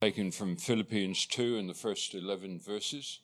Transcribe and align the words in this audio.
taken 0.00 0.30
from 0.30 0.56
Philippians 0.56 1.26
2 1.26 1.56
in 1.56 1.66
the 1.66 1.74
first 1.74 2.14
11 2.14 2.60
verses. 2.60 3.18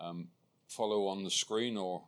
Um, 0.00 0.28
follow 0.66 1.06
on 1.06 1.22
the 1.22 1.30
screen, 1.30 1.76
or 1.76 2.02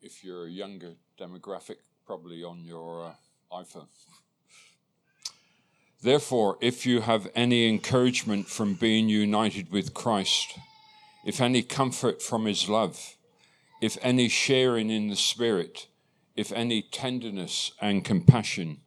if 0.00 0.22
you're 0.22 0.46
a 0.46 0.50
younger 0.50 0.92
demographic, 1.18 1.78
probably 2.06 2.44
on 2.44 2.64
your 2.64 3.06
uh, 3.06 3.56
iPhone. 3.56 3.88
Therefore, 6.02 6.56
if 6.60 6.86
you 6.86 7.00
have 7.00 7.28
any 7.34 7.68
encouragement 7.68 8.46
from 8.46 8.74
being 8.74 9.08
united 9.08 9.72
with 9.72 9.92
Christ, 9.92 10.56
if 11.26 11.40
any 11.40 11.62
comfort 11.62 12.22
from 12.22 12.46
his 12.46 12.68
love, 12.68 13.16
if 13.82 13.98
any 14.02 14.28
sharing 14.28 14.88
in 14.88 15.08
the 15.08 15.16
Spirit, 15.16 15.88
if 16.36 16.52
any 16.52 16.80
tenderness 16.80 17.72
and 17.80 18.04
compassion, 18.04 18.82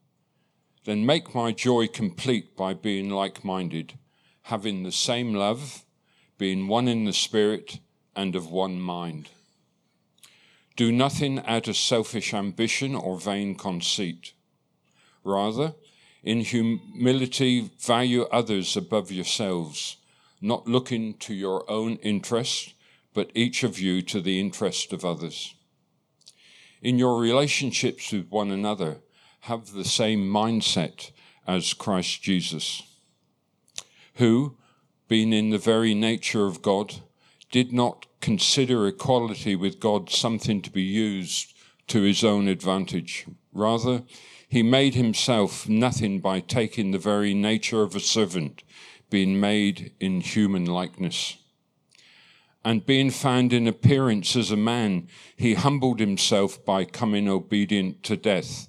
then 0.84 1.06
make 1.06 1.34
my 1.34 1.52
joy 1.52 1.86
complete 1.88 2.56
by 2.56 2.74
being 2.74 3.10
like 3.10 3.44
minded, 3.44 3.94
having 4.42 4.82
the 4.82 4.92
same 4.92 5.34
love, 5.34 5.84
being 6.36 6.68
one 6.68 6.88
in 6.88 7.04
the 7.04 7.12
Spirit 7.12 7.78
and 8.14 8.36
of 8.36 8.50
one 8.50 8.80
mind. 8.80 9.30
Do 10.76 10.90
nothing 10.92 11.38
out 11.46 11.68
of 11.68 11.76
selfish 11.76 12.34
ambition 12.34 12.94
or 12.94 13.18
vain 13.18 13.54
conceit. 13.54 14.32
Rather, 15.22 15.74
in 16.22 16.40
humility, 16.40 17.70
value 17.80 18.22
others 18.24 18.76
above 18.76 19.12
yourselves, 19.12 19.96
not 20.40 20.66
looking 20.66 21.14
to 21.18 21.32
your 21.32 21.70
own 21.70 21.96
interest, 21.96 22.74
but 23.14 23.30
each 23.34 23.62
of 23.62 23.78
you 23.78 24.02
to 24.02 24.20
the 24.20 24.40
interest 24.40 24.92
of 24.92 25.04
others. 25.04 25.54
In 26.82 26.98
your 26.98 27.20
relationships 27.20 28.12
with 28.12 28.28
one 28.30 28.50
another, 28.50 28.98
have 29.44 29.72
the 29.72 29.84
same 29.84 30.26
mindset 30.26 31.10
as 31.46 31.74
Christ 31.74 32.22
Jesus, 32.22 32.82
who, 34.14 34.56
being 35.06 35.34
in 35.34 35.50
the 35.50 35.58
very 35.58 35.92
nature 35.92 36.46
of 36.46 36.62
God, 36.62 36.94
did 37.50 37.70
not 37.70 38.06
consider 38.22 38.86
equality 38.86 39.54
with 39.54 39.80
God 39.80 40.08
something 40.08 40.62
to 40.62 40.70
be 40.70 40.82
used 40.82 41.52
to 41.88 42.00
his 42.00 42.24
own 42.24 42.48
advantage. 42.48 43.26
Rather, 43.52 44.04
he 44.48 44.62
made 44.62 44.94
himself 44.94 45.68
nothing 45.68 46.20
by 46.20 46.40
taking 46.40 46.90
the 46.90 46.98
very 46.98 47.34
nature 47.34 47.82
of 47.82 47.94
a 47.94 48.00
servant, 48.00 48.62
being 49.10 49.38
made 49.38 49.92
in 50.00 50.22
human 50.22 50.64
likeness. 50.64 51.36
And 52.64 52.86
being 52.86 53.10
found 53.10 53.52
in 53.52 53.68
appearance 53.68 54.36
as 54.36 54.50
a 54.50 54.56
man, 54.56 55.08
he 55.36 55.52
humbled 55.52 56.00
himself 56.00 56.64
by 56.64 56.86
coming 56.86 57.28
obedient 57.28 58.02
to 58.04 58.16
death 58.16 58.68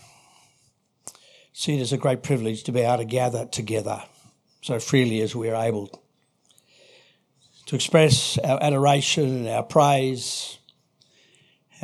see 1.61 1.77
it 1.77 1.81
as 1.81 1.93
a 1.93 1.97
great 1.97 2.23
privilege 2.23 2.63
to 2.63 2.71
be 2.71 2.79
able 2.79 2.97
to 2.97 3.05
gather 3.05 3.45
together 3.45 4.01
so 4.63 4.79
freely 4.79 5.21
as 5.21 5.35
we 5.35 5.47
are 5.47 5.63
able 5.63 6.01
to 7.67 7.75
express 7.75 8.39
our 8.39 8.57
adoration, 8.63 9.45
and 9.45 9.47
our 9.47 9.61
praise, 9.61 10.57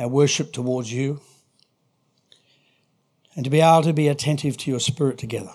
our 0.00 0.08
worship 0.08 0.52
towards 0.52 0.92
you, 0.92 1.20
and 3.36 3.44
to 3.44 3.50
be 3.50 3.60
able 3.60 3.82
to 3.82 3.92
be 3.92 4.08
attentive 4.08 4.56
to 4.56 4.68
your 4.68 4.80
spirit 4.80 5.16
together. 5.16 5.52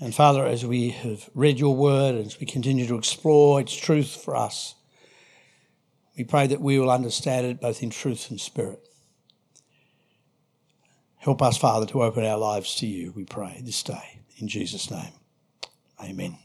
And 0.00 0.12
Father, 0.12 0.44
as 0.44 0.66
we 0.66 0.90
have 0.90 1.30
read 1.32 1.60
your 1.60 1.76
word, 1.76 2.16
and 2.16 2.26
as 2.26 2.40
we 2.40 2.46
continue 2.46 2.88
to 2.88 2.96
explore 2.96 3.60
its 3.60 3.76
truth 3.76 4.20
for 4.24 4.34
us, 4.34 4.74
we 6.18 6.24
pray 6.24 6.48
that 6.48 6.60
we 6.60 6.76
will 6.80 6.90
understand 6.90 7.46
it 7.46 7.60
both 7.60 7.84
in 7.84 7.90
truth 7.90 8.30
and 8.30 8.40
spirit. 8.40 8.80
Help 11.26 11.42
us, 11.42 11.58
Father, 11.58 11.86
to 11.86 12.04
open 12.04 12.24
our 12.24 12.38
lives 12.38 12.76
to 12.76 12.86
you, 12.86 13.10
we 13.10 13.24
pray, 13.24 13.60
this 13.64 13.82
day. 13.82 14.20
In 14.38 14.46
Jesus' 14.46 14.92
name. 14.92 15.10
Amen. 16.00 16.38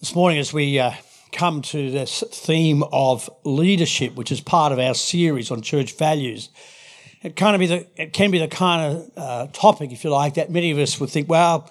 This 0.00 0.16
morning, 0.16 0.40
as 0.40 0.52
we 0.52 0.80
uh, 0.80 0.94
come 1.30 1.62
to 1.62 1.92
this 1.92 2.24
theme 2.32 2.82
of 2.90 3.30
leadership, 3.44 4.16
which 4.16 4.32
is 4.32 4.40
part 4.40 4.72
of 4.72 4.80
our 4.80 4.94
series 4.94 5.52
on 5.52 5.62
church 5.62 5.96
values, 5.96 6.48
it 7.22 7.36
kind 7.36 7.54
of 7.54 7.60
be 7.60 7.66
the 7.66 7.86
it 7.94 8.12
can 8.12 8.32
be 8.32 8.40
the 8.40 8.48
kind 8.48 8.96
of 8.96 9.10
uh, 9.16 9.46
topic, 9.52 9.92
if 9.92 10.02
you 10.02 10.10
like, 10.10 10.34
that 10.34 10.50
many 10.50 10.72
of 10.72 10.78
us 10.78 10.98
would 10.98 11.10
think, 11.10 11.28
well, 11.28 11.70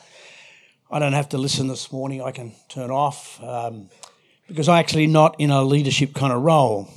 I 0.89 0.99
don't 0.99 1.11
have 1.11 1.27
to 1.29 1.37
listen 1.37 1.67
this 1.67 1.91
morning; 1.91 2.21
I 2.21 2.31
can 2.31 2.53
turn 2.69 2.91
off. 2.91 3.43
Um, 3.43 3.89
because 4.47 4.69
I'm 4.69 4.79
actually 4.79 5.07
not 5.07 5.35
in 5.39 5.49
a 5.49 5.63
leadership 5.63 6.13
kind 6.13 6.33
of 6.33 6.41
role. 6.41 6.89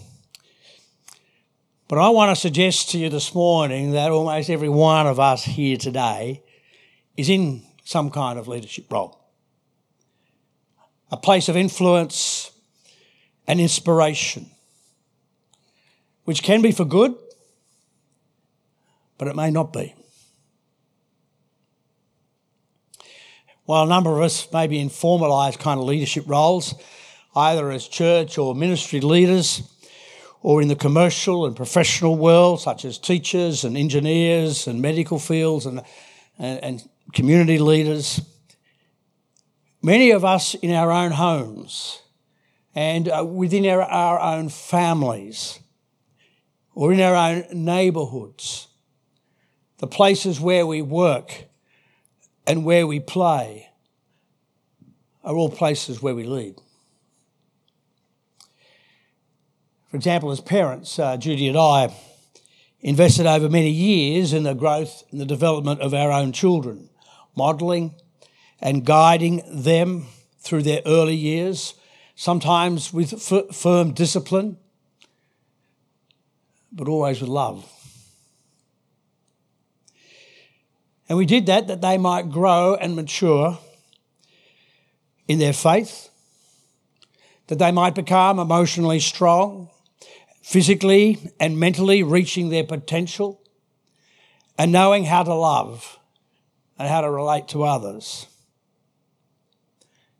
But 1.89 1.99
I 1.99 2.09
want 2.09 2.35
to 2.35 2.41
suggest 2.41 2.91
to 2.91 2.99
you 2.99 3.09
this 3.09 3.35
morning 3.35 3.93
that 3.93 4.11
almost 4.11 4.51
every 4.51 4.69
one 4.69 5.07
of 5.07 5.21
us 5.21 5.45
here 5.45 5.77
today 5.77 6.43
is 7.17 7.29
in 7.29 7.63
some 7.85 8.11
kind 8.11 8.39
of 8.39 8.49
leadership 8.49 8.91
role. 8.91 9.21
A 11.13 11.17
place 11.17 11.49
of 11.49 11.57
influence 11.57 12.51
and 13.47 13.61
inspiration, 13.61 14.51
which 16.25 16.43
can 16.43 16.61
be 16.61 16.73
for 16.73 16.85
good, 16.85 17.15
but 19.17 19.29
it 19.29 19.37
may 19.37 19.51
not 19.51 19.73
be. 19.73 19.95
While 23.65 23.85
a 23.85 23.89
number 23.89 24.11
of 24.11 24.23
us 24.23 24.53
may 24.53 24.67
be 24.67 24.81
in 24.81 24.91
formalised 24.91 25.59
kind 25.59 25.79
of 25.79 25.87
leadership 25.87 26.25
roles, 26.27 26.75
either 27.37 27.71
as 27.71 27.87
church 27.87 28.39
or 28.39 28.55
ministry 28.55 29.01
leaders, 29.01 29.63
or 30.43 30.63
in 30.63 30.69
the 30.69 30.77
commercial 30.77 31.45
and 31.45 31.55
professional 31.55 32.17
world, 32.17 32.61
such 32.61 32.85
as 32.85 32.99
teachers 32.99 33.65
and 33.65 33.77
engineers 33.77 34.67
and 34.67 34.81
medical 34.81 35.19
fields 35.19 35.67
and, 35.67 35.83
and, 36.39 36.65
and 36.65 36.89
community 37.13 37.59
leaders. 37.59 38.21
Many 39.83 40.11
of 40.11 40.25
us 40.25 40.55
in 40.55 40.73
our 40.73 40.91
own 40.91 41.13
homes 41.13 42.01
and 42.75 43.09
uh, 43.09 43.25
within 43.25 43.67
our, 43.67 43.83
our 43.83 44.21
own 44.21 44.49
families 44.49 45.59
or 46.75 46.93
in 46.93 47.01
our 47.01 47.15
own 47.15 47.45
neighbourhoods, 47.53 48.69
the 49.79 49.87
places 49.87 50.41
where 50.41 50.67
we 50.67 50.83
work 50.83 51.45
and 52.47 52.65
where 52.65 52.87
we 52.87 53.01
play 53.01 53.69
are 55.25 55.35
all 55.35 55.51
places 55.51 56.01
where 56.01 56.15
we 56.15 56.25
lead. 56.25 56.55
For 59.91 59.97
example, 59.97 60.31
as 60.33 60.41
parents, 60.41 60.99
uh, 60.99 61.17
Judy 61.17 61.49
and 61.49 61.57
I 61.57 61.95
invested 62.81 63.27
over 63.27 63.49
many 63.49 63.71
years 63.71 64.33
in 64.33 64.43
the 64.43 64.55
growth 64.55 65.05
and 65.11 65.21
the 65.21 65.27
development 65.27 65.81
of 65.81 65.95
our 65.95 66.11
own 66.11 66.33
children, 66.33 66.91
modelling 67.37 67.95
and 68.61 68.85
guiding 68.85 69.43
them 69.49 70.07
through 70.41 70.63
their 70.63 70.83
early 70.87 71.15
years, 71.15 71.75
sometimes 72.15 72.93
with 72.93 73.13
f- 73.33 73.55
firm 73.55 73.93
discipline, 73.93 74.57
but 76.73 76.89
always 76.89 77.21
with 77.21 77.31
love. 77.31 77.71
And 81.09 81.17
we 81.17 81.27
did 81.27 81.47
that 81.47 81.69
that 81.69 81.81
they 81.81 81.97
might 81.97 82.31
grow 82.31 82.75
and 82.75 82.97
mature 82.97 83.59
in 85.29 85.39
their 85.39 85.53
faith, 85.53 86.09
that 87.47 87.61
they 87.61 87.71
might 87.71 87.95
become 87.95 88.41
emotionally 88.41 88.99
strong, 88.99 89.71
physically 90.47 91.19
and 91.41 91.59
mentally 91.59 92.05
reaching 92.05 92.51
their 92.51 92.63
potential, 92.63 93.43
and 94.57 94.71
knowing 94.71 95.05
how 95.05 95.25
to 95.25 95.35
love 95.35 95.99
and 96.79 96.89
how 96.89 97.01
to 97.01 97.11
relate 97.11 97.49
to 97.49 97.65
others. 97.65 98.29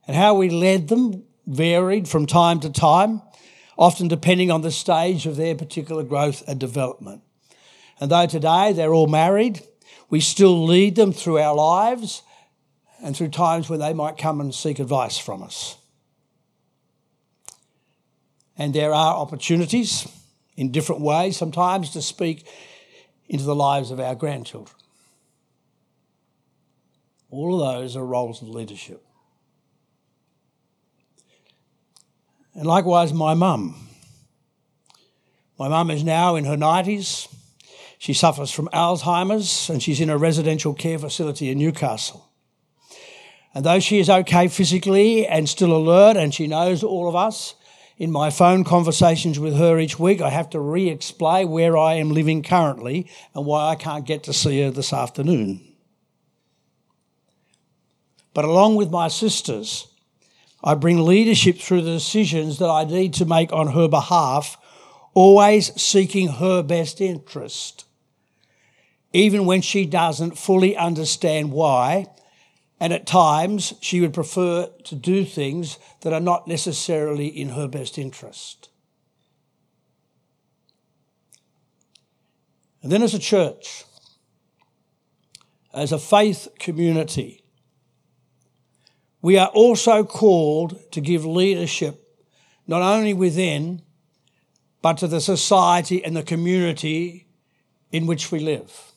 And 0.05 0.17
how 0.17 0.35
we 0.35 0.51
led 0.51 0.89
them 0.89 1.23
varied 1.47 2.09
from 2.09 2.27
time 2.27 2.59
to 2.59 2.71
time, 2.71 3.23
often 3.79 4.09
depending 4.09 4.51
on 4.51 4.63
the 4.63 4.73
stage 4.73 5.27
of 5.27 5.37
their 5.37 5.55
particular 5.55 6.03
growth 6.03 6.43
and 6.49 6.59
development. 6.59 7.23
And 8.01 8.11
though 8.11 8.27
today 8.27 8.73
they're 8.73 8.93
all 8.93 9.07
married, 9.07 9.61
we 10.11 10.19
still 10.19 10.65
lead 10.65 10.97
them 10.97 11.13
through 11.13 11.39
our 11.39 11.55
lives 11.55 12.23
and 13.01 13.17
through 13.17 13.29
times 13.29 13.71
when 13.71 13.79
they 13.79 13.93
might 13.93 14.19
come 14.19 14.41
and 14.41 14.53
seek 14.53 14.81
advice 14.81 15.19
from 15.19 15.45
us. 15.45 15.77
And 18.59 18.75
there 18.75 18.93
are 18.93 19.15
opportunities 19.15 20.09
in 20.57 20.73
different 20.73 21.03
ways, 21.03 21.37
sometimes 21.37 21.91
to 21.91 22.03
speak 22.03 22.47
into 23.29 23.45
the 23.45 23.55
lives 23.55 23.91
of 23.91 24.01
our 24.01 24.15
grandchildren. 24.15 24.77
All 27.31 27.55
of 27.55 27.75
those 27.75 27.97
are 27.97 28.07
roles 28.07 28.41
of 28.41 28.49
leadership. 28.49 29.05
And 32.55 32.67
likewise, 32.67 33.13
my 33.13 33.35
mum. 33.35 33.75
My 35.59 35.69
mum 35.69 35.91
is 35.91 36.03
now 36.03 36.37
in 36.37 36.47
her 36.47 36.57
90s. 36.57 37.29
She 37.99 38.15
suffers 38.15 38.51
from 38.51 38.69
Alzheimer's 38.69 39.69
and 39.69 39.83
she's 39.83 40.01
in 40.01 40.09
a 40.09 40.17
residential 40.17 40.73
care 40.73 40.99
facility 40.99 41.51
in 41.51 41.59
Newcastle. 41.59 42.31
And 43.55 43.65
though 43.65 43.81
she 43.81 43.99
is 43.99 44.09
okay 44.09 44.49
physically 44.49 45.27
and 45.27 45.49
still 45.49 45.77
alert 45.77 46.17
and 46.17 46.33
she 46.33 46.47
knows 46.47 46.83
all 46.83 47.09
of 47.09 47.17
us, 47.17 47.55
in 47.99 48.13
my 48.13 48.31
phone 48.31 48.63
conversations 48.63 49.39
with 49.39 49.57
her 49.57 49.79
each 49.79 49.99
week, 49.99 50.21
I 50.21 50.31
have 50.31 50.51
to 50.51 50.61
re 50.61 50.89
explain 50.89 51.51
where 51.51 51.77
I 51.77 51.95
am 51.95 52.11
living 52.11 52.43
currently 52.43 53.09
and 53.35 53.47
why 53.47 53.71
I 53.71 53.75
can't 53.75 54.05
get 54.05 54.25
to 54.25 54.33
see 54.33 54.61
her 54.63 54.71
this 54.71 54.93
afternoon. 54.93 55.61
But 58.35 58.45
along 58.45 58.77
with 58.77 58.91
my 58.91 59.09
sisters, 59.09 59.89
I 60.63 60.75
bring 60.75 61.05
leadership 61.05 61.59
through 61.59 61.83
the 61.83 61.93
decisions 61.93 62.59
that 62.59 62.69
I 62.69 62.85
need 62.85 63.15
to 63.15 63.25
make 63.25 63.53
on 63.53 63.69
her 63.69 63.89
behalf, 63.89 64.59
always 65.15 65.81
seeking 65.81 66.29
her 66.29 66.63
best 66.63 67.01
interest, 67.01 67.87
even 69.15 69.47
when 69.47 69.63
she 69.63 69.87
doesn't 69.87 70.37
fully 70.37 70.77
understand 70.77 71.51
why 71.51 72.09
and 72.79 72.93
at 72.93 73.07
times, 73.07 73.73
she 73.81 74.01
would 74.01 74.13
prefer 74.13 74.69
to 74.85 74.95
do 74.95 75.25
things 75.25 75.79
that 76.03 76.13
are 76.13 76.21
not 76.21 76.47
necessarily 76.47 77.27
in 77.27 77.51
her 77.51 77.67
best 77.67 77.97
interest. 77.97 78.69
And 82.83 82.93
then, 82.93 83.03
as 83.03 83.15
a 83.15 83.19
church, 83.19 83.85
as 85.73 85.91
a 85.91 85.99
faith 85.99 86.49
community, 86.59 87.43
we 89.23 89.39
are 89.39 89.49
also 89.49 90.05
called 90.05 90.79
to 90.93 91.01
give 91.01 91.25
leadership 91.25 92.03
not 92.67 92.83
only 92.83 93.15
within, 93.15 93.83
but 94.83 94.99
to 94.99 95.09
the 95.09 95.21
society 95.21 96.05
and 96.05 96.17
the 96.17 96.23
community 96.23 97.27
in 97.91 98.07
which 98.07 98.31
we 98.31 98.39
live. 98.39 98.93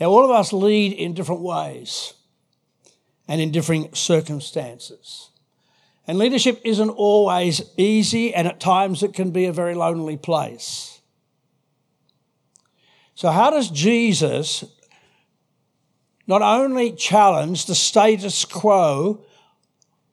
Now, 0.00 0.06
all 0.06 0.24
of 0.24 0.30
us 0.30 0.52
lead 0.52 0.92
in 0.92 1.14
different 1.14 1.42
ways 1.42 2.14
and 3.26 3.40
in 3.40 3.50
differing 3.50 3.92
circumstances. 3.94 5.30
And 6.06 6.18
leadership 6.18 6.60
isn't 6.64 6.90
always 6.90 7.60
easy, 7.76 8.34
and 8.34 8.48
at 8.48 8.60
times 8.60 9.02
it 9.02 9.12
can 9.12 9.30
be 9.30 9.44
a 9.44 9.52
very 9.52 9.74
lonely 9.74 10.16
place. 10.16 11.00
So, 13.14 13.30
how 13.30 13.50
does 13.50 13.68
Jesus 13.68 14.64
not 16.26 16.40
only 16.42 16.92
challenge 16.92 17.66
the 17.66 17.74
status 17.74 18.44
quo 18.44 19.24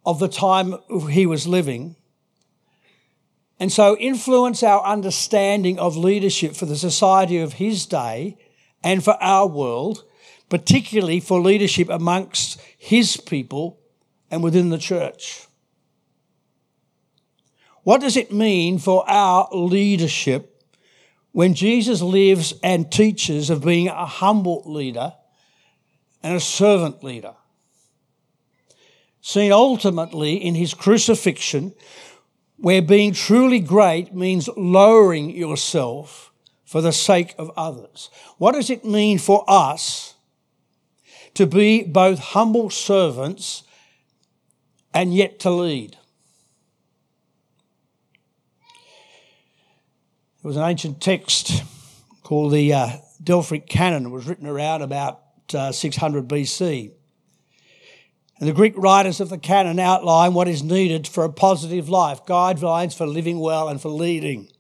of 0.06 0.20
the 0.20 0.28
time 0.28 0.76
he 1.12 1.26
was 1.26 1.46
living, 1.46 1.96
and 3.60 3.72
so 3.72 3.96
influence 3.98 4.64
our 4.64 4.84
understanding 4.84 5.80
of 5.80 5.96
leadership 5.96 6.56
for 6.56 6.66
the 6.66 6.76
society 6.76 7.38
of 7.38 7.54
his 7.54 7.86
day 7.86 8.38
and 8.84 9.04
for 9.04 9.22
our 9.22 9.48
world, 9.48 10.04
particularly 10.50 11.20
for 11.20 11.42
leadership 11.42 11.90
amongst 11.90 12.60
his 12.78 13.18
people 13.18 13.80
and 14.30 14.44
within 14.44 14.70
the 14.70 14.78
church. 14.78 15.48
What 17.84 18.02
does 18.02 18.18
it 18.18 18.32
mean 18.32 18.80
for 18.80 19.08
our 19.10 19.48
leadership 19.52 20.64
when 21.32 21.54
Jesus 21.54 22.02
lives 22.02 22.54
and 22.64 22.92
teaches 22.92 23.50
of 23.50 23.64
being 23.64 23.88
a 23.88 24.06
humble 24.06 24.64
leader 24.66 25.14
and 26.24 26.36
a 26.36 26.40
servant 26.40 27.04
leader? 27.04 27.36
Seen 29.22 29.52
ultimately 29.52 30.36
in 30.36 30.56
his 30.56 30.74
crucifixion, 30.74 31.74
where 32.58 32.82
being 32.82 33.14
truly 33.14 33.60
great 33.60 34.14
means 34.14 34.50
lowering 34.56 35.30
yourself 35.30 36.32
for 36.76 36.82
the 36.82 36.92
sake 36.92 37.34
of 37.38 37.50
others. 37.56 38.10
What 38.38 38.52
does 38.52 38.70
it 38.70 38.84
mean 38.84 39.18
for 39.18 39.46
us 39.48 40.16
to 41.34 41.48
be 41.48 41.84
both 41.84 42.20
humble 42.20 42.70
servants 42.70 43.64
and 44.94 45.14
yet 45.14 45.40
to 45.40 45.52
lead? 45.52 45.92
There 50.42 50.50
was 50.50 50.58
an 50.58 50.64
ancient 50.64 51.00
text 51.00 51.64
called 52.24 52.52
the 52.52 52.74
uh, 52.74 52.90
Delphic 53.24 53.70
Canon. 53.70 54.08
It 54.08 54.10
was 54.10 54.28
written 54.28 54.46
around 54.46 54.82
about 54.82 55.22
uh, 55.54 55.72
600 55.72 56.28
BC. 56.28 56.92
And 58.38 58.50
the 58.50 58.54
Greek 58.54 58.74
writers 58.76 59.22
of 59.22 59.30
the 59.30 59.38
canon 59.38 59.80
outline 59.80 60.34
what 60.34 60.50
is 60.50 60.62
needed 60.62 61.08
for 61.08 61.24
a 61.24 61.32
positive 61.32 61.88
life, 61.88 62.26
guidelines 62.26 62.94
for 62.94 63.08
living 63.08 63.40
well 63.40 63.70
and 63.70 63.82
for 63.82 63.88
leading. 63.88 64.52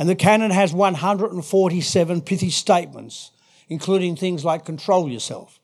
And 0.00 0.08
the 0.08 0.16
canon 0.16 0.50
has 0.50 0.72
147 0.72 2.22
pithy 2.22 2.48
statements, 2.48 3.32
including 3.68 4.16
things 4.16 4.46
like 4.46 4.64
control 4.64 5.10
yourself, 5.10 5.60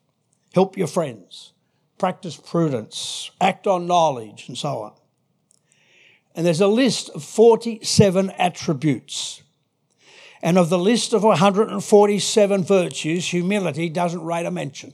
help 0.53 0.77
your 0.77 0.85
friends, 0.85 1.53
practice 1.97 2.37
prudence, 2.37 3.31
act 3.41 3.65
on 3.65 3.87
knowledge, 3.87 4.47
and 4.47 4.55
so 4.55 4.83
on. 4.83 4.93
And 6.35 6.45
there's 6.45 6.61
a 6.61 6.67
list 6.67 7.09
of 7.09 7.23
47 7.23 8.29
attributes. 8.37 9.41
And 10.43 10.59
of 10.59 10.69
the 10.69 10.77
list 10.77 11.13
of 11.13 11.23
147 11.23 12.63
virtues, 12.63 13.27
humility 13.27 13.89
doesn't 13.89 14.21
rate 14.21 14.45
a 14.45 14.51
mention. 14.51 14.93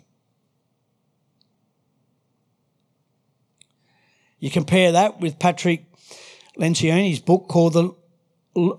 You 4.40 4.50
compare 4.50 4.94
that 4.94 5.20
with 5.20 5.38
Patrick 5.38 5.84
Lencioni's 6.58 7.20
book 7.20 7.50
called 7.50 7.74
The 7.74 7.94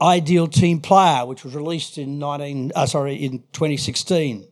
Ideal 0.00 0.46
Team 0.46 0.80
Player, 0.80 1.26
which 1.26 1.44
was 1.44 1.54
released 1.54 1.98
in 1.98 2.18
19, 2.18 2.72
uh, 2.74 2.86
sorry, 2.86 3.16
in 3.16 3.40
2016. 3.52 4.46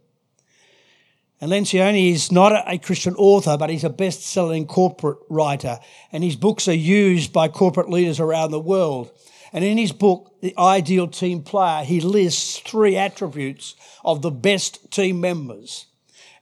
And 1.41 1.51
Lencioni 1.51 2.13
is 2.13 2.31
not 2.31 2.53
a 2.67 2.79
Christian 2.79 3.15
author, 3.17 3.57
but 3.57 3.71
he's 3.71 3.85
a 3.85 3.91
best 3.91 4.23
selling 4.23 4.67
corporate 4.67 5.19
writer. 5.29 5.79
And 6.13 6.23
his 6.23 6.37
books 6.37 6.69
are 6.69 6.73
used 6.73 7.33
by 7.33 7.49
corporate 7.49 7.91
leaders 7.91 8.21
around 8.21 8.53
the 8.53 8.61
world. 8.61 9.11
And 9.53 9.65
in 9.65 9.77
his 9.77 9.93
book, 9.93 10.35
The 10.41 10.55
Ideal 10.57 11.09
Team 11.09 11.43
Player, 11.43 11.85
he 11.85 12.01
lists 12.01 12.59
three 12.59 12.97
attributes 12.97 13.75
of 14.05 14.23
the 14.23 14.31
best 14.31 14.91
team 14.91 15.21
members. 15.21 15.87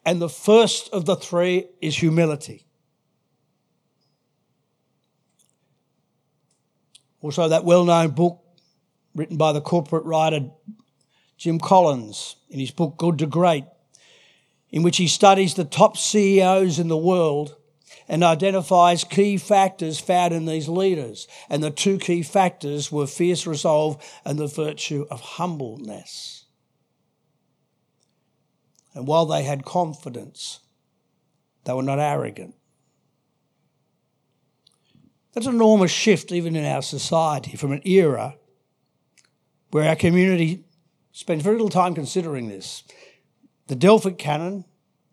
And 0.04 0.20
the 0.20 0.28
first 0.28 0.90
of 0.92 1.06
the 1.06 1.16
three 1.16 1.66
is 1.80 1.96
humility. 1.96 2.66
Also, 7.22 7.48
that 7.48 7.64
well 7.64 7.84
known 7.84 8.10
book, 8.10 8.39
written 9.14 9.36
by 9.36 9.52
the 9.52 9.60
corporate 9.60 10.04
writer 10.04 10.50
Jim 11.36 11.58
Collins 11.58 12.36
in 12.50 12.60
his 12.60 12.70
book 12.70 12.96
Good 12.96 13.18
to 13.18 13.26
Great, 13.26 13.64
in 14.70 14.82
which 14.82 14.98
he 14.98 15.08
studies 15.08 15.54
the 15.54 15.64
top 15.64 15.96
CEOs 15.96 16.78
in 16.78 16.88
the 16.88 16.96
world 16.96 17.56
and 18.06 18.22
identifies 18.22 19.04
key 19.04 19.36
factors 19.36 19.98
found 19.98 20.34
in 20.34 20.44
these 20.44 20.68
leaders. 20.68 21.26
And 21.48 21.62
the 21.62 21.70
two 21.70 21.98
key 21.98 22.22
factors 22.22 22.90
were 22.90 23.06
fierce 23.06 23.46
resolve 23.46 24.04
and 24.24 24.38
the 24.38 24.48
virtue 24.48 25.06
of 25.10 25.20
humbleness. 25.20 26.44
And 28.94 29.06
while 29.06 29.26
they 29.26 29.44
had 29.44 29.64
confidence, 29.64 30.60
they 31.64 31.72
were 31.72 31.82
not 31.82 32.00
arrogant. 32.00 32.54
That's 35.32 35.46
an 35.46 35.54
enormous 35.54 35.92
shift, 35.92 36.32
even 36.32 36.56
in 36.56 36.64
our 36.64 36.82
society, 36.82 37.56
from 37.56 37.70
an 37.72 37.82
era 37.84 38.34
where 39.70 39.88
our 39.88 39.96
community 39.96 40.64
spends 41.12 41.42
very 41.42 41.56
little 41.56 41.68
time 41.68 41.94
considering 41.94 42.48
this. 42.48 42.84
The 43.68 43.76
Delphic 43.76 44.18
Canon, 44.18 44.64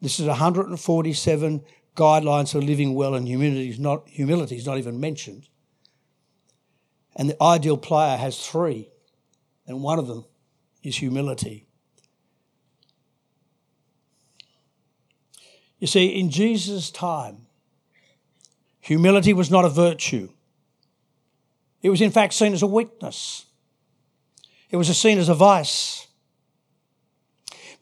this 0.02 0.20
is 0.20 0.28
147 0.28 1.64
guidelines 1.96 2.52
for 2.52 2.62
living 2.62 2.94
well, 2.94 3.16
and 3.16 3.28
humility 3.28 3.70
is 3.70 3.80
not, 3.80 4.08
humility 4.08 4.56
is 4.56 4.66
not 4.66 4.78
even 4.78 5.00
mentioned. 5.00 5.50
And 7.16 7.30
the 7.30 7.42
ideal 7.42 7.78
player 7.78 8.16
has 8.18 8.46
three, 8.46 8.90
and 9.66 9.82
one 9.82 9.98
of 9.98 10.08
them 10.08 10.26
is 10.84 10.98
humility. 10.98 11.66
You 15.80 15.88
see, 15.88 16.08
in 16.08 16.30
Jesus' 16.30 16.90
time, 16.90 17.48
humility 18.80 19.34
was 19.34 19.52
not 19.52 19.66
a 19.66 19.70
virtue. 19.70 20.30
It 21.82 21.90
was, 21.90 22.02
in 22.02 22.12
fact, 22.12 22.34
seen 22.34 22.54
as 22.54 22.64
a 22.64 22.68
weakness. 22.68 23.47
It 24.70 24.78
was 24.78 24.96
seen 24.98 25.18
as 25.18 25.30
a 25.30 25.34
vice. 25.34 26.08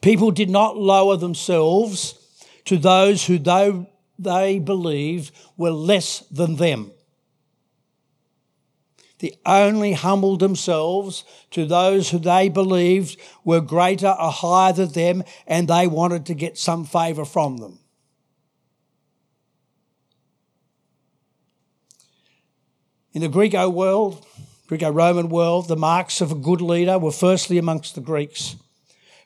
People 0.00 0.30
did 0.30 0.50
not 0.50 0.76
lower 0.76 1.16
themselves 1.16 2.14
to 2.66 2.78
those 2.78 3.26
who 3.26 3.38
they, 3.38 3.88
they 4.18 4.58
believed 4.58 5.32
were 5.56 5.70
less 5.70 6.20
than 6.30 6.56
them. 6.56 6.92
They 9.18 9.38
only 9.46 9.94
humbled 9.94 10.40
themselves 10.40 11.24
to 11.52 11.64
those 11.64 12.10
who 12.10 12.18
they 12.18 12.48
believed 12.50 13.18
were 13.44 13.62
greater 13.62 14.08
or 14.08 14.30
higher 14.30 14.74
than 14.74 14.92
them, 14.92 15.24
and 15.46 15.66
they 15.66 15.86
wanted 15.86 16.26
to 16.26 16.34
get 16.34 16.58
some 16.58 16.84
favour 16.84 17.24
from 17.24 17.56
them. 17.56 17.78
In 23.12 23.22
the 23.22 23.28
Greco 23.28 23.70
world, 23.70 24.26
Greco 24.66 24.90
Roman 24.90 25.28
world, 25.28 25.68
the 25.68 25.76
marks 25.76 26.20
of 26.20 26.32
a 26.32 26.36
good 26.36 26.60
leader 26.60 26.98
were 26.98 27.12
firstly 27.12 27.56
amongst 27.56 27.94
the 27.94 28.00
Greeks, 28.00 28.56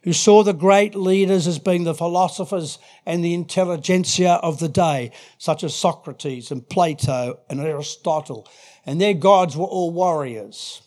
who 0.02 0.12
saw 0.12 0.42
the 0.42 0.52
great 0.52 0.94
leaders 0.94 1.46
as 1.46 1.58
being 1.58 1.84
the 1.84 1.94
philosophers 1.94 2.78
and 3.06 3.24
the 3.24 3.32
intelligentsia 3.32 4.32
of 4.42 4.58
the 4.58 4.68
day, 4.68 5.12
such 5.38 5.64
as 5.64 5.74
Socrates 5.74 6.50
and 6.50 6.68
Plato 6.68 7.40
and 7.48 7.60
Aristotle, 7.60 8.46
and 8.84 9.00
their 9.00 9.14
gods 9.14 9.56
were 9.56 9.66
all 9.66 9.90
warriors. 9.90 10.82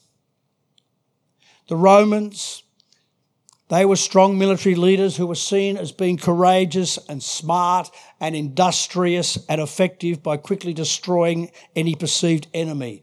The 1.67 1.75
Romans, 1.75 2.61
they 3.69 3.85
were 3.85 3.95
strong 3.95 4.37
military 4.37 4.75
leaders 4.75 5.17
who 5.17 5.25
were 5.25 5.35
seen 5.35 5.77
as 5.77 5.91
being 5.91 6.17
courageous 6.17 6.99
and 7.09 7.23
smart 7.23 7.89
and 8.19 8.35
industrious 8.35 9.37
and 9.49 9.59
effective 9.59 10.21
by 10.21 10.37
quickly 10.37 10.73
destroying 10.73 11.49
any 11.75 11.95
perceived 11.95 12.47
enemy. 12.53 13.01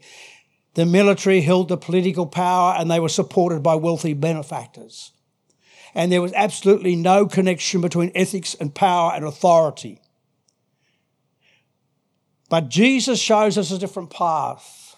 The 0.73 0.85
military 0.85 1.41
held 1.41 1.67
the 1.67 1.77
political 1.77 2.25
power 2.25 2.75
and 2.77 2.89
they 2.89 2.99
were 2.99 3.09
supported 3.09 3.61
by 3.61 3.75
wealthy 3.75 4.13
benefactors. 4.13 5.11
And 5.93 6.11
there 6.11 6.21
was 6.21 6.33
absolutely 6.33 6.95
no 6.95 7.25
connection 7.25 7.81
between 7.81 8.11
ethics 8.15 8.53
and 8.55 8.73
power 8.73 9.11
and 9.13 9.25
authority. 9.25 10.01
But 12.49 12.69
Jesus 12.69 13.19
shows 13.19 13.57
us 13.57 13.71
a 13.71 13.77
different 13.77 14.09
path. 14.09 14.95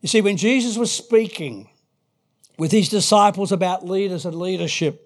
You 0.00 0.08
see, 0.08 0.20
when 0.20 0.36
Jesus 0.36 0.76
was 0.76 0.92
speaking 0.92 1.70
with 2.58 2.72
his 2.72 2.88
disciples 2.88 3.52
about 3.52 3.86
leaders 3.86 4.24
and 4.24 4.38
leadership, 4.38 5.02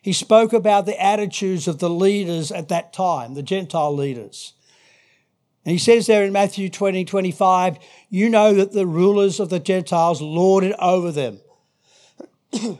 he 0.00 0.12
spoke 0.12 0.52
about 0.52 0.86
the 0.86 1.00
attitudes 1.02 1.68
of 1.68 1.78
the 1.78 1.90
leaders 1.90 2.50
at 2.50 2.68
that 2.68 2.92
time, 2.92 3.34
the 3.34 3.42
Gentile 3.42 3.94
leaders. 3.94 4.54
And 5.64 5.72
he 5.72 5.78
says 5.78 6.06
there 6.06 6.24
in 6.24 6.32
Matthew 6.32 6.68
20, 6.68 7.04
25, 7.04 7.78
you 8.10 8.28
know 8.28 8.52
that 8.54 8.72
the 8.72 8.86
rulers 8.86 9.38
of 9.38 9.48
the 9.48 9.60
Gentiles 9.60 10.20
lord 10.20 10.64
it 10.64 10.74
over 10.78 11.12
them, 11.12 11.40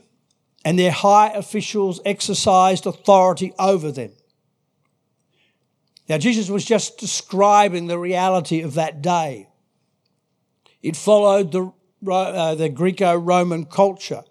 and 0.64 0.78
their 0.78 0.90
high 0.90 1.28
officials 1.28 2.00
exercised 2.04 2.86
authority 2.86 3.52
over 3.58 3.92
them. 3.92 4.12
Now, 6.08 6.18
Jesus 6.18 6.50
was 6.50 6.64
just 6.64 6.98
describing 6.98 7.86
the 7.86 7.98
reality 7.98 8.62
of 8.62 8.74
that 8.74 9.00
day. 9.00 9.48
It 10.82 10.96
followed 10.96 11.52
the, 11.52 11.72
uh, 12.10 12.56
the 12.56 12.68
Greco 12.68 13.14
Roman 13.16 13.64
culture. 13.64 14.24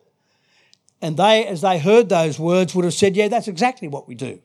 And 1.01 1.17
they, 1.17 1.45
as 1.45 1.61
they 1.61 1.79
heard 1.79 2.09
those 2.09 2.37
words, 2.37 2.75
would 2.75 2.85
have 2.85 2.93
said, 2.93 3.15
Yeah, 3.15 3.29
that's 3.29 3.47
exactly 3.47 3.87
what 3.87 4.07
we 4.07 4.15
do. 4.15 4.41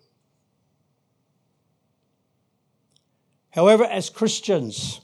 However, 3.56 3.84
as 3.84 4.08
Christians, 4.08 5.00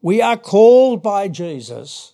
we 0.00 0.22
are 0.22 0.36
called 0.36 1.02
by 1.02 1.26
Jesus 1.26 2.12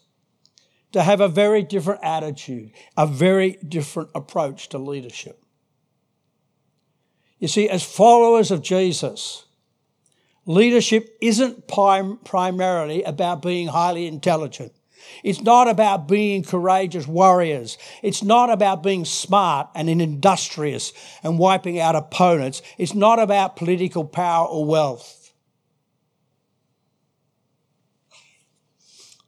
to 0.92 1.02
have 1.02 1.20
a 1.20 1.28
very 1.28 1.62
different 1.62 2.00
attitude, 2.02 2.70
a 2.96 3.06
very 3.06 3.58
different 3.68 4.08
approach 4.14 4.70
to 4.70 4.78
leadership. 4.78 5.42
You 7.38 7.48
see, 7.48 7.68
as 7.68 7.82
followers 7.82 8.50
of 8.50 8.62
Jesus, 8.62 9.44
Leadership 10.46 11.16
isn't 11.22 11.66
prim- 11.68 12.18
primarily 12.24 13.02
about 13.04 13.40
being 13.40 13.68
highly 13.68 14.06
intelligent. 14.06 14.72
It's 15.22 15.40
not 15.40 15.68
about 15.68 16.08
being 16.08 16.42
courageous 16.42 17.06
warriors. 17.06 17.78
It's 18.02 18.22
not 18.22 18.50
about 18.50 18.82
being 18.82 19.04
smart 19.04 19.68
and 19.74 19.88
industrious 19.88 20.92
and 21.22 21.38
wiping 21.38 21.78
out 21.78 21.96
opponents. 21.96 22.62
It's 22.78 22.94
not 22.94 23.18
about 23.18 23.56
political 23.56 24.04
power 24.04 24.46
or 24.46 24.64
wealth. 24.64 25.23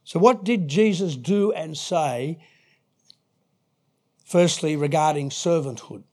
So, 0.07 0.19
what 0.19 0.45
did 0.45 0.69
Jesus 0.69 1.17
do 1.17 1.51
and 1.51 1.77
say, 1.77 2.39
firstly, 4.23 4.77
regarding 4.77 5.31
servanthood? 5.31 6.03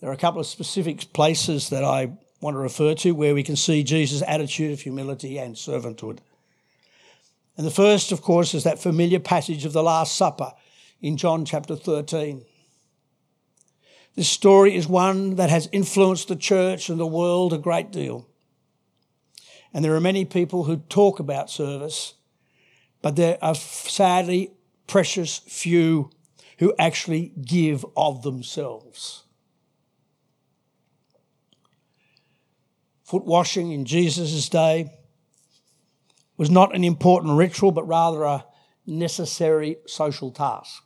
There 0.00 0.10
are 0.10 0.12
a 0.12 0.16
couple 0.16 0.40
of 0.40 0.48
specific 0.48 1.12
places 1.12 1.68
that 1.68 1.84
I 1.84 2.10
want 2.40 2.54
to 2.54 2.58
refer 2.58 2.96
to 2.96 3.12
where 3.12 3.36
we 3.36 3.44
can 3.44 3.54
see 3.54 3.84
Jesus' 3.84 4.20
attitude 4.26 4.72
of 4.72 4.80
humility 4.80 5.38
and 5.38 5.54
servanthood. 5.54 6.18
And 7.56 7.64
the 7.64 7.70
first, 7.70 8.10
of 8.10 8.20
course, 8.20 8.52
is 8.52 8.64
that 8.64 8.80
familiar 8.80 9.20
passage 9.20 9.64
of 9.64 9.72
the 9.72 9.84
Last 9.84 10.16
Supper 10.16 10.54
in 11.00 11.16
John 11.16 11.44
chapter 11.44 11.76
13. 11.76 12.44
This 14.16 14.28
story 14.28 14.74
is 14.74 14.88
one 14.88 15.36
that 15.36 15.50
has 15.50 15.68
influenced 15.70 16.26
the 16.26 16.34
church 16.34 16.88
and 16.88 16.98
the 16.98 17.06
world 17.06 17.52
a 17.52 17.58
great 17.58 17.92
deal. 17.92 18.26
And 19.72 19.84
there 19.84 19.94
are 19.94 20.00
many 20.00 20.24
people 20.24 20.64
who 20.64 20.78
talk 20.78 21.20
about 21.20 21.50
service, 21.50 22.14
but 23.02 23.16
there 23.16 23.38
are 23.42 23.54
sadly 23.54 24.52
precious 24.86 25.38
few 25.38 26.10
who 26.58 26.74
actually 26.78 27.32
give 27.44 27.84
of 27.96 28.22
themselves. 28.22 29.24
Foot 33.04 33.24
washing 33.24 33.70
in 33.72 33.84
Jesus' 33.84 34.48
day 34.48 34.90
was 36.36 36.50
not 36.50 36.74
an 36.74 36.84
important 36.84 37.38
ritual, 37.38 37.70
but 37.70 37.86
rather 37.86 38.24
a 38.24 38.44
necessary 38.86 39.76
social 39.86 40.30
task. 40.30 40.82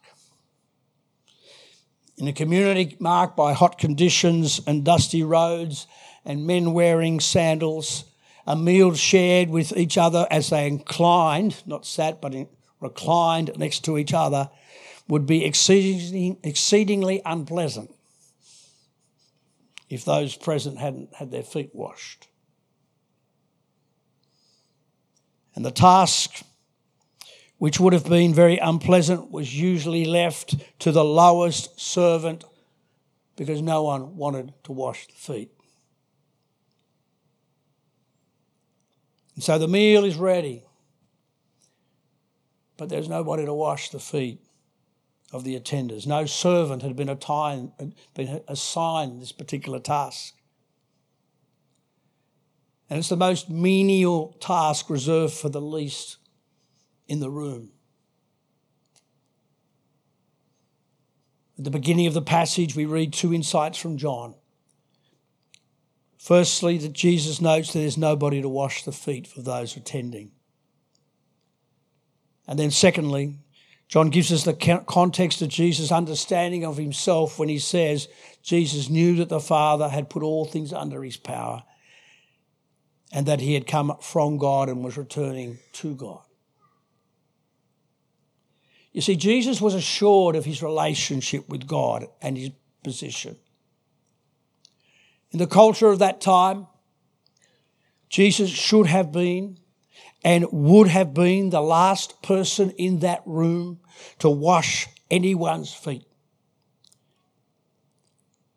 In 2.18 2.28
a 2.28 2.32
community 2.32 2.96
marked 3.00 3.36
by 3.36 3.54
hot 3.54 3.78
conditions 3.78 4.60
and 4.66 4.84
dusty 4.84 5.22
roads 5.22 5.86
and 6.24 6.46
men 6.46 6.74
wearing 6.74 7.18
sandals, 7.18 8.04
a 8.46 8.56
meal 8.56 8.94
shared 8.94 9.50
with 9.50 9.76
each 9.76 9.98
other 9.98 10.26
as 10.30 10.50
they 10.50 10.66
inclined, 10.66 11.62
not 11.66 11.86
sat, 11.86 12.20
but 12.20 12.34
reclined 12.80 13.52
next 13.56 13.84
to 13.84 13.98
each 13.98 14.14
other, 14.14 14.50
would 15.08 15.26
be 15.26 15.44
exceedingly, 15.44 16.38
exceedingly 16.42 17.20
unpleasant 17.24 17.94
if 19.88 20.04
those 20.04 20.36
present 20.36 20.78
hadn't 20.78 21.14
had 21.14 21.30
their 21.30 21.42
feet 21.42 21.70
washed. 21.74 22.28
And 25.54 25.64
the 25.64 25.72
task, 25.72 26.42
which 27.58 27.80
would 27.80 27.92
have 27.92 28.08
been 28.08 28.32
very 28.32 28.56
unpleasant, 28.58 29.32
was 29.32 29.58
usually 29.60 30.04
left 30.04 30.54
to 30.78 30.92
the 30.92 31.04
lowest 31.04 31.78
servant 31.78 32.44
because 33.36 33.60
no 33.60 33.82
one 33.82 34.16
wanted 34.16 34.54
to 34.64 34.72
wash 34.72 35.08
the 35.08 35.14
feet. 35.14 35.50
And 39.40 39.44
so 39.46 39.56
the 39.56 39.68
meal 39.68 40.04
is 40.04 40.16
ready, 40.16 40.66
but 42.76 42.90
there's 42.90 43.08
nobody 43.08 43.46
to 43.46 43.54
wash 43.54 43.88
the 43.88 43.98
feet 43.98 44.38
of 45.32 45.44
the 45.44 45.58
attenders. 45.58 46.06
No 46.06 46.26
servant 46.26 46.82
had 46.82 46.94
been, 46.94 47.08
assigned, 47.08 47.72
been 48.14 48.42
assigned 48.48 49.22
this 49.22 49.32
particular 49.32 49.78
task. 49.78 50.34
And 52.90 52.98
it's 52.98 53.08
the 53.08 53.16
most 53.16 53.48
menial 53.48 54.36
task 54.40 54.90
reserved 54.90 55.32
for 55.32 55.48
the 55.48 55.62
least 55.62 56.18
in 57.08 57.20
the 57.20 57.30
room. 57.30 57.70
At 61.56 61.64
the 61.64 61.70
beginning 61.70 62.08
of 62.08 62.12
the 62.12 62.20
passage, 62.20 62.76
we 62.76 62.84
read 62.84 63.14
two 63.14 63.32
insights 63.32 63.78
from 63.78 63.96
John. 63.96 64.34
Firstly, 66.20 66.76
that 66.76 66.92
Jesus 66.92 67.40
notes 67.40 67.72
that 67.72 67.78
there's 67.78 67.96
nobody 67.96 68.42
to 68.42 68.48
wash 68.48 68.84
the 68.84 68.92
feet 68.92 69.26
for 69.26 69.40
those 69.40 69.74
attending. 69.74 70.32
And 72.46 72.58
then, 72.58 72.70
secondly, 72.70 73.38
John 73.88 74.10
gives 74.10 74.30
us 74.30 74.44
the 74.44 74.52
context 74.86 75.40
of 75.40 75.48
Jesus' 75.48 75.90
understanding 75.90 76.62
of 76.62 76.76
himself 76.76 77.38
when 77.38 77.48
he 77.48 77.58
says 77.58 78.06
Jesus 78.42 78.90
knew 78.90 79.16
that 79.16 79.30
the 79.30 79.40
Father 79.40 79.88
had 79.88 80.10
put 80.10 80.22
all 80.22 80.44
things 80.44 80.74
under 80.74 81.02
his 81.02 81.16
power 81.16 81.62
and 83.10 83.24
that 83.24 83.40
he 83.40 83.54
had 83.54 83.66
come 83.66 83.96
from 84.02 84.36
God 84.36 84.68
and 84.68 84.84
was 84.84 84.98
returning 84.98 85.58
to 85.72 85.94
God. 85.94 86.20
You 88.92 89.00
see, 89.00 89.16
Jesus 89.16 89.58
was 89.58 89.72
assured 89.72 90.36
of 90.36 90.44
his 90.44 90.62
relationship 90.62 91.48
with 91.48 91.66
God 91.66 92.08
and 92.20 92.36
his 92.36 92.50
position. 92.84 93.36
In 95.32 95.38
the 95.38 95.46
culture 95.46 95.88
of 95.88 96.00
that 96.00 96.20
time, 96.20 96.66
Jesus 98.08 98.50
should 98.50 98.86
have 98.86 99.12
been 99.12 99.58
and 100.22 100.46
would 100.50 100.88
have 100.88 101.14
been 101.14 101.50
the 101.50 101.62
last 101.62 102.22
person 102.22 102.70
in 102.72 102.98
that 102.98 103.22
room, 103.24 103.80
to 104.18 104.28
wash 104.28 104.86
anyone's 105.10 105.72
feet. 105.72 106.04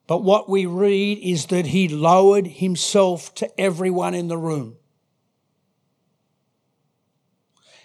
But 0.07 0.23
what 0.23 0.49
we 0.49 0.65
read 0.65 1.19
is 1.19 1.45
that 1.47 1.67
he 1.67 1.87
lowered 1.87 2.47
himself 2.47 3.33
to 3.35 3.59
everyone 3.59 4.13
in 4.13 4.27
the 4.27 4.37
room. 4.37 4.75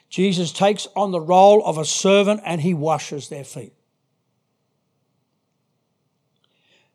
Jesus 0.08 0.52
takes 0.52 0.88
on 0.96 1.12
the 1.12 1.20
role 1.20 1.64
of 1.64 1.78
a 1.78 1.84
servant 1.84 2.40
and 2.44 2.60
he 2.60 2.74
washes 2.74 3.28
their 3.28 3.44
feet. 3.44 3.74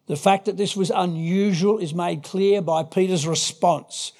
The 0.08 0.16
fact 0.16 0.46
that 0.46 0.58
this 0.58 0.76
was 0.76 0.92
unusual 0.94 1.78
is 1.78 1.94
made 1.94 2.24
clear 2.24 2.62
by 2.62 2.84
Peter's 2.84 3.26
response. 3.26 4.12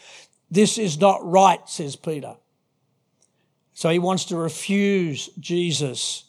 This 0.50 0.78
is 0.78 1.00
not 1.00 1.20
right, 1.24 1.68
says 1.68 1.96
Peter. 1.96 2.36
So 3.74 3.90
he 3.90 4.00
wants 4.00 4.26
to 4.26 4.38
refuse 4.38 5.28
Jesus 5.40 6.26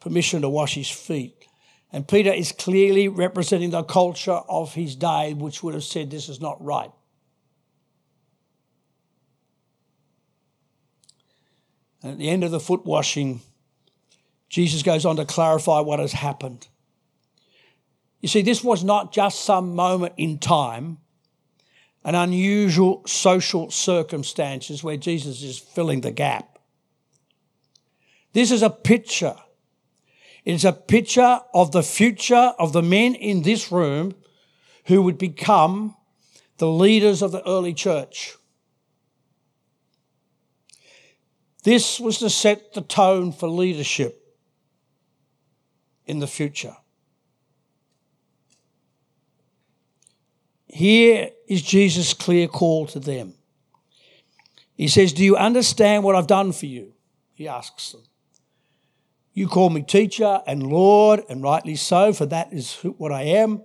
permission 0.00 0.42
to 0.42 0.48
wash 0.48 0.74
his 0.74 0.90
feet. 0.90 1.46
And 1.92 2.08
Peter 2.08 2.32
is 2.32 2.50
clearly 2.52 3.06
representing 3.08 3.70
the 3.70 3.84
culture 3.84 4.40
of 4.48 4.74
his 4.74 4.96
day, 4.96 5.34
which 5.34 5.62
would 5.62 5.74
have 5.74 5.84
said 5.84 6.10
this 6.10 6.28
is 6.28 6.40
not 6.40 6.62
right. 6.64 6.90
And 12.02 12.12
at 12.12 12.18
the 12.18 12.30
end 12.30 12.42
of 12.42 12.50
the 12.50 12.58
foot 12.58 12.84
washing, 12.84 13.42
Jesus 14.48 14.82
goes 14.82 15.04
on 15.04 15.16
to 15.16 15.24
clarify 15.24 15.80
what 15.80 16.00
has 16.00 16.12
happened. 16.12 16.66
You 18.22 18.28
see, 18.28 18.40
this 18.40 18.62
was 18.62 18.84
not 18.84 19.12
just 19.12 19.44
some 19.44 19.74
moment 19.74 20.14
in 20.16 20.38
time, 20.38 20.98
an 22.04 22.14
unusual 22.14 23.02
social 23.04 23.70
circumstances 23.70 24.82
where 24.82 24.96
Jesus 24.96 25.42
is 25.42 25.58
filling 25.58 26.00
the 26.00 26.12
gap. 26.12 26.60
This 28.32 28.52
is 28.52 28.62
a 28.62 28.70
picture. 28.70 29.36
It 30.44 30.54
is 30.54 30.64
a 30.64 30.72
picture 30.72 31.40
of 31.52 31.72
the 31.72 31.82
future 31.82 32.54
of 32.58 32.72
the 32.72 32.82
men 32.82 33.16
in 33.16 33.42
this 33.42 33.70
room 33.70 34.14
who 34.86 35.02
would 35.02 35.18
become 35.18 35.96
the 36.58 36.68
leaders 36.68 37.22
of 37.22 37.32
the 37.32 37.46
early 37.46 37.74
church. 37.74 38.36
This 41.64 41.98
was 41.98 42.18
to 42.18 42.30
set 42.30 42.72
the 42.72 42.82
tone 42.82 43.32
for 43.32 43.48
leadership 43.48 44.36
in 46.06 46.20
the 46.20 46.26
future. 46.26 46.76
Here 50.72 51.28
is 51.46 51.60
Jesus' 51.60 52.14
clear 52.14 52.48
call 52.48 52.86
to 52.86 52.98
them. 52.98 53.34
He 54.74 54.88
says, 54.88 55.12
Do 55.12 55.22
you 55.22 55.36
understand 55.36 56.02
what 56.02 56.16
I've 56.16 56.26
done 56.26 56.52
for 56.52 56.64
you? 56.64 56.94
He 57.34 57.46
asks 57.46 57.92
them. 57.92 58.00
You 59.34 59.48
call 59.48 59.68
me 59.68 59.82
teacher 59.82 60.40
and 60.46 60.66
Lord, 60.66 61.24
and 61.28 61.42
rightly 61.42 61.76
so, 61.76 62.14
for 62.14 62.24
that 62.24 62.54
is 62.54 62.74
what 62.96 63.12
I 63.12 63.22
am. 63.22 63.60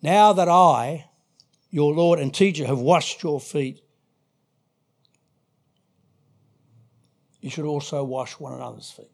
Now 0.00 0.32
that 0.34 0.48
I, 0.48 1.06
your 1.72 1.92
Lord 1.92 2.20
and 2.20 2.32
teacher, 2.32 2.64
have 2.64 2.78
washed 2.78 3.24
your 3.24 3.40
feet, 3.40 3.82
you 7.40 7.50
should 7.50 7.64
also 7.64 8.04
wash 8.04 8.38
one 8.38 8.52
another's 8.52 8.92
feet. 8.92 9.10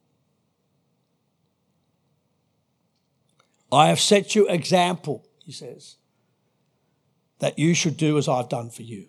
I 3.72 3.88
have 3.88 4.00
set 4.00 4.34
you 4.34 4.46
example, 4.48 5.24
he 5.48 5.52
says, 5.52 5.96
that 7.38 7.58
you 7.58 7.72
should 7.72 7.96
do 7.96 8.18
as 8.18 8.28
I've 8.28 8.50
done 8.50 8.68
for 8.68 8.82
you. 8.82 9.06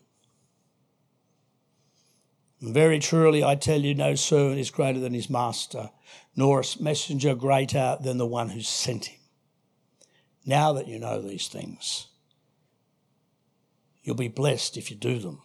Very 2.62 2.98
truly, 3.00 3.43
I 3.43 3.55
tell 3.55 3.81
you, 3.81 3.93
no 3.93 4.15
servant 4.15 4.58
is 4.58 4.72
greater 4.72 5.01
than 5.01 5.13
his 5.13 5.29
master, 5.29 5.89
nor 6.38 6.62
a 6.62 6.81
messenger 6.81 7.36
greater 7.36 7.98
than 8.01 8.17
the 8.17 8.25
one 8.25 8.48
who 8.48 8.62
sent 8.62 9.08
him. 9.08 9.19
Now 10.46 10.72
that 10.72 10.88
you 10.88 10.98
know 10.98 11.22
these 11.22 11.50
things, 11.50 12.08
you'll 14.01 14.15
be 14.15 14.29
blessed 14.29 14.77
if 14.77 14.89
you 14.89 14.96
do 14.96 15.19
them. 15.19 15.41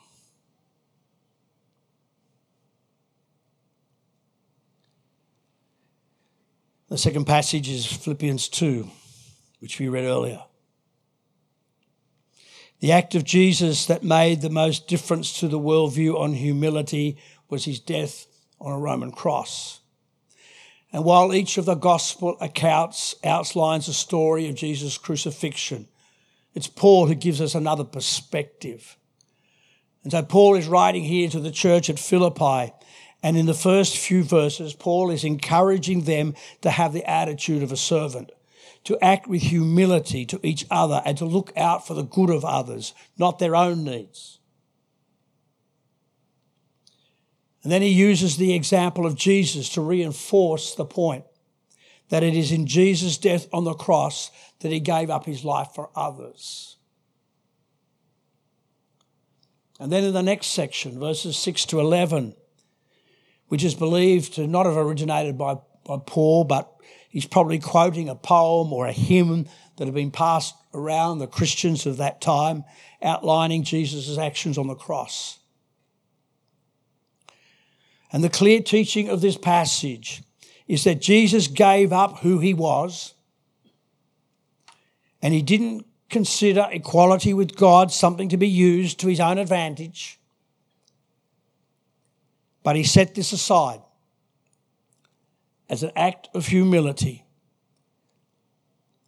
The 6.88 6.98
second 6.98 7.24
passage 7.24 7.68
is 7.68 7.84
Philippians 7.84 8.48
2, 8.48 8.88
which 9.58 9.80
we 9.80 9.88
read 9.88 10.04
earlier. 10.04 10.44
The 12.80 12.92
act 12.92 13.14
of 13.14 13.24
Jesus 13.24 13.86
that 13.86 14.02
made 14.02 14.40
the 14.40 14.50
most 14.50 14.88
difference 14.88 15.38
to 15.40 15.48
the 15.48 15.58
worldview 15.58 16.18
on 16.18 16.34
humility 16.34 17.16
was 17.48 17.64
his 17.64 17.80
death 17.80 18.26
on 18.60 18.72
a 18.72 18.78
Roman 18.78 19.12
cross. 19.12 19.80
And 20.92 21.04
while 21.04 21.34
each 21.34 21.58
of 21.58 21.64
the 21.64 21.74
gospel 21.74 22.36
accounts 22.40 23.14
outlines 23.24 23.86
the 23.86 23.92
story 23.92 24.48
of 24.48 24.54
Jesus' 24.54 24.98
crucifixion, 24.98 25.88
it's 26.54 26.68
Paul 26.68 27.06
who 27.06 27.14
gives 27.14 27.40
us 27.40 27.54
another 27.54 27.84
perspective. 27.84 28.96
And 30.04 30.12
so 30.12 30.22
Paul 30.22 30.54
is 30.54 30.68
writing 30.68 31.02
here 31.02 31.28
to 31.30 31.40
the 31.40 31.50
church 31.50 31.90
at 31.90 31.98
Philippi. 31.98 32.72
And 33.22 33.36
in 33.36 33.46
the 33.46 33.54
first 33.54 33.96
few 33.96 34.22
verses, 34.22 34.74
Paul 34.74 35.10
is 35.10 35.24
encouraging 35.24 36.02
them 36.02 36.34
to 36.60 36.70
have 36.70 36.92
the 36.92 37.08
attitude 37.10 37.62
of 37.62 37.72
a 37.72 37.76
servant 37.76 38.30
to 38.84 39.02
act 39.02 39.26
with 39.26 39.42
humility 39.42 40.26
to 40.26 40.38
each 40.42 40.66
other 40.70 41.02
and 41.04 41.16
to 41.18 41.24
look 41.24 41.52
out 41.56 41.86
for 41.86 41.94
the 41.94 42.02
good 42.02 42.30
of 42.30 42.44
others, 42.44 42.94
not 43.18 43.38
their 43.38 43.56
own 43.56 43.82
needs. 43.82 44.38
And 47.62 47.72
then 47.72 47.80
he 47.80 47.88
uses 47.88 48.36
the 48.36 48.54
example 48.54 49.06
of 49.06 49.16
Jesus 49.16 49.70
to 49.70 49.80
reinforce 49.80 50.74
the 50.74 50.84
point 50.84 51.24
that 52.10 52.22
it 52.22 52.34
is 52.34 52.52
in 52.52 52.66
Jesus' 52.66 53.16
death 53.16 53.48
on 53.52 53.64
the 53.64 53.72
cross 53.72 54.30
that 54.60 54.70
he 54.70 54.80
gave 54.80 55.08
up 55.08 55.24
his 55.24 55.44
life 55.44 55.68
for 55.74 55.88
others. 55.96 56.76
And 59.80 59.90
then 59.90 60.04
in 60.04 60.12
the 60.12 60.22
next 60.22 60.48
section, 60.48 61.00
verses 61.00 61.38
6 61.38 61.64
to 61.66 61.80
11, 61.80 62.34
which 63.48 63.64
is 63.64 63.74
believed 63.74 64.34
to 64.34 64.46
not 64.46 64.66
have 64.66 64.76
originated 64.76 65.38
by, 65.38 65.56
by 65.86 65.96
Paul, 66.06 66.44
but 66.44 66.73
He's 67.14 67.26
probably 67.26 67.60
quoting 67.60 68.08
a 68.08 68.16
poem 68.16 68.72
or 68.72 68.88
a 68.88 68.92
hymn 68.92 69.46
that 69.76 69.84
had 69.84 69.94
been 69.94 70.10
passed 70.10 70.56
around 70.74 71.20
the 71.20 71.28
Christians 71.28 71.86
of 71.86 71.98
that 71.98 72.20
time, 72.20 72.64
outlining 73.00 73.62
Jesus' 73.62 74.18
actions 74.18 74.58
on 74.58 74.66
the 74.66 74.74
cross. 74.74 75.38
And 78.10 78.24
the 78.24 78.28
clear 78.28 78.60
teaching 78.60 79.08
of 79.10 79.20
this 79.20 79.38
passage 79.38 80.24
is 80.66 80.82
that 80.82 81.00
Jesus 81.00 81.46
gave 81.46 81.92
up 81.92 82.18
who 82.18 82.40
he 82.40 82.52
was 82.52 83.14
and 85.22 85.32
he 85.32 85.40
didn't 85.40 85.86
consider 86.10 86.66
equality 86.72 87.32
with 87.32 87.54
God 87.54 87.92
something 87.92 88.28
to 88.30 88.36
be 88.36 88.48
used 88.48 88.98
to 88.98 89.06
his 89.06 89.20
own 89.20 89.38
advantage, 89.38 90.18
but 92.64 92.74
he 92.74 92.82
set 92.82 93.14
this 93.14 93.30
aside 93.30 93.82
as 95.68 95.82
an 95.82 95.92
act 95.96 96.28
of 96.34 96.46
humility 96.46 97.24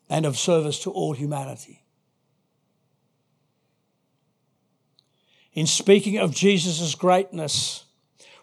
and 0.08 0.24
of 0.24 0.38
service 0.38 0.78
to 0.80 0.90
all 0.90 1.12
humanity. 1.12 1.82
In 5.52 5.66
speaking 5.66 6.18
of 6.18 6.34
Jesus' 6.34 6.94
greatness, 6.94 7.84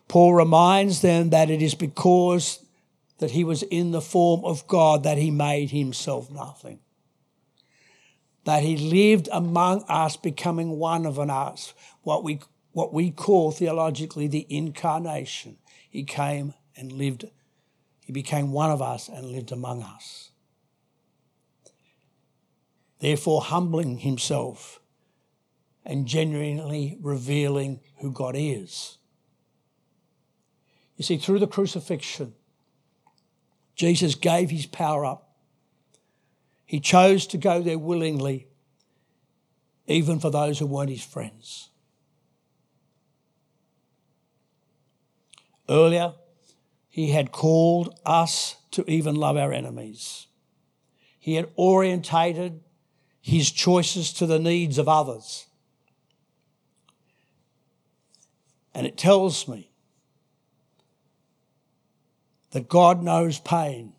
Paul 0.08 0.34
reminds 0.34 1.02
them 1.02 1.30
that 1.30 1.50
it 1.50 1.62
is 1.62 1.76
because 1.76 2.64
that 3.20 3.32
he 3.32 3.44
was 3.44 3.64
in 3.64 3.92
the 3.92 4.02
form 4.02 4.44
of 4.44 4.68
God 4.68 5.04
that 5.04 5.18
he 5.18 5.32
made 5.32 5.70
himself 5.70 6.30
nothing. 6.32 6.80
That 8.46 8.64
he 8.64 8.76
lived 8.76 9.30
among 9.32 9.86
us, 9.88 10.18
becoming 10.18 10.72
one 10.72 11.06
of 11.06 11.18
us, 11.20 11.74
what 12.02 12.24
we, 12.24 12.42
what 12.74 12.94
we 12.94 13.12
call 13.12 13.52
theologically 13.52 14.28
the 14.28 14.46
incarnation. 14.50 15.58
He 15.90 16.04
came 16.04 16.54
and 16.76 16.92
lived 16.92 17.26
he 18.06 18.12
became 18.12 18.52
one 18.52 18.70
of 18.70 18.82
us 18.82 19.08
and 19.08 19.32
lived 19.32 19.52
among 19.52 19.82
us. 19.82 20.32
Therefore, 23.00 23.42
humbling 23.42 24.00
himself 24.00 24.80
and 25.86 26.06
genuinely 26.06 26.98
revealing 27.02 27.80
who 27.98 28.12
God 28.12 28.36
is. 28.38 28.98
You 30.98 31.04
see, 31.04 31.18
through 31.18 31.40
the 31.40 31.48
crucifixion, 31.48 32.34
Jesus 33.76 34.16
gave 34.16 34.50
his 34.50 34.66
power 34.66 35.06
up. 35.06 35.36
He 36.66 36.80
chose 36.80 37.28
to 37.28 37.38
go 37.38 37.62
there 37.62 37.80
willingly, 37.80 38.48
even 39.88 40.20
for 40.20 40.30
those 40.30 40.60
who 40.60 40.66
weren't 40.66 40.90
his 40.90 41.04
friends. 41.04 41.70
Earlier, 45.68 46.14
he 46.94 47.10
had 47.10 47.32
called 47.32 48.00
us 48.06 48.56
to 48.70 48.88
even 48.88 49.16
love 49.16 49.36
our 49.36 49.52
enemies. 49.52 50.28
He 51.18 51.34
had 51.34 51.50
orientated 51.56 52.62
his 53.20 53.50
choices 53.50 54.14
to 54.14 54.28
the 54.28 54.38
needs 54.38 54.78
of 54.78 54.88
others. 54.88 55.48
And 58.76 58.86
it 58.86 58.96
tells 58.96 59.48
me 59.48 59.72
that 62.52 62.70
God 62.70 63.02
knows 63.02 63.40
pain. 63.40 63.94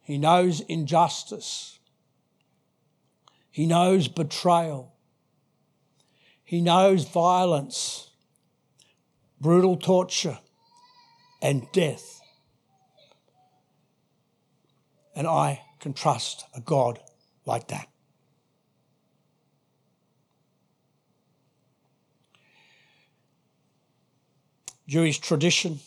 He 0.00 0.16
knows 0.16 0.62
injustice. 0.62 1.78
He 3.50 3.66
knows 3.66 4.08
betrayal. 4.08 4.94
He 6.42 6.62
knows 6.62 7.06
violence, 7.06 8.08
brutal 9.38 9.76
torture, 9.76 10.38
and 11.42 11.70
death. 11.72 12.20
And 15.14 15.26
I 15.26 15.62
can 15.80 15.92
trust 15.92 16.44
a 16.54 16.60
God 16.60 17.00
like 17.44 17.68
that. 17.68 17.88
Jewish 24.86 25.20
tradition 25.20 25.78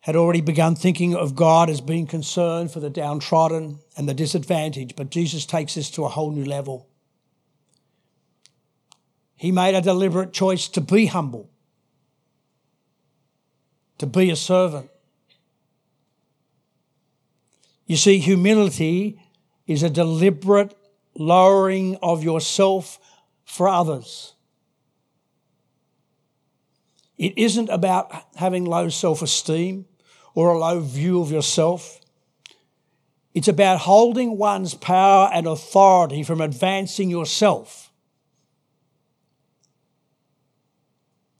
had 0.00 0.16
already 0.16 0.40
begun 0.40 0.74
thinking 0.74 1.14
of 1.14 1.34
God 1.34 1.68
as 1.68 1.80
being 1.80 2.06
concerned 2.06 2.70
for 2.70 2.80
the 2.80 2.88
downtrodden 2.88 3.80
and 3.96 4.08
the 4.08 4.14
disadvantaged, 4.14 4.96
but 4.96 5.10
Jesus 5.10 5.44
takes 5.44 5.74
this 5.74 5.90
to 5.90 6.04
a 6.04 6.08
whole 6.08 6.30
new 6.30 6.44
level. 6.44 6.88
He 9.34 9.52
made 9.52 9.74
a 9.74 9.82
deliberate 9.82 10.32
choice 10.32 10.68
to 10.68 10.80
be 10.80 11.06
humble, 11.06 11.50
to 13.98 14.06
be 14.06 14.30
a 14.30 14.36
servant. 14.36 14.90
You 17.86 17.96
see, 17.96 18.18
humility 18.18 19.20
is 19.66 19.82
a 19.82 19.90
deliberate 19.90 20.74
lowering 21.14 21.96
of 22.02 22.22
yourself 22.22 22.98
for 23.44 23.68
others. 23.68 24.34
It 27.16 27.38
isn't 27.38 27.70
about 27.70 28.12
having 28.36 28.64
low 28.64 28.88
self 28.88 29.22
esteem 29.22 29.86
or 30.34 30.50
a 30.50 30.58
low 30.58 30.80
view 30.80 31.20
of 31.22 31.30
yourself. 31.30 32.00
It's 33.32 33.48
about 33.48 33.80
holding 33.80 34.38
one's 34.38 34.74
power 34.74 35.30
and 35.32 35.46
authority 35.46 36.22
from 36.22 36.40
advancing 36.40 37.10
yourself. 37.10 37.90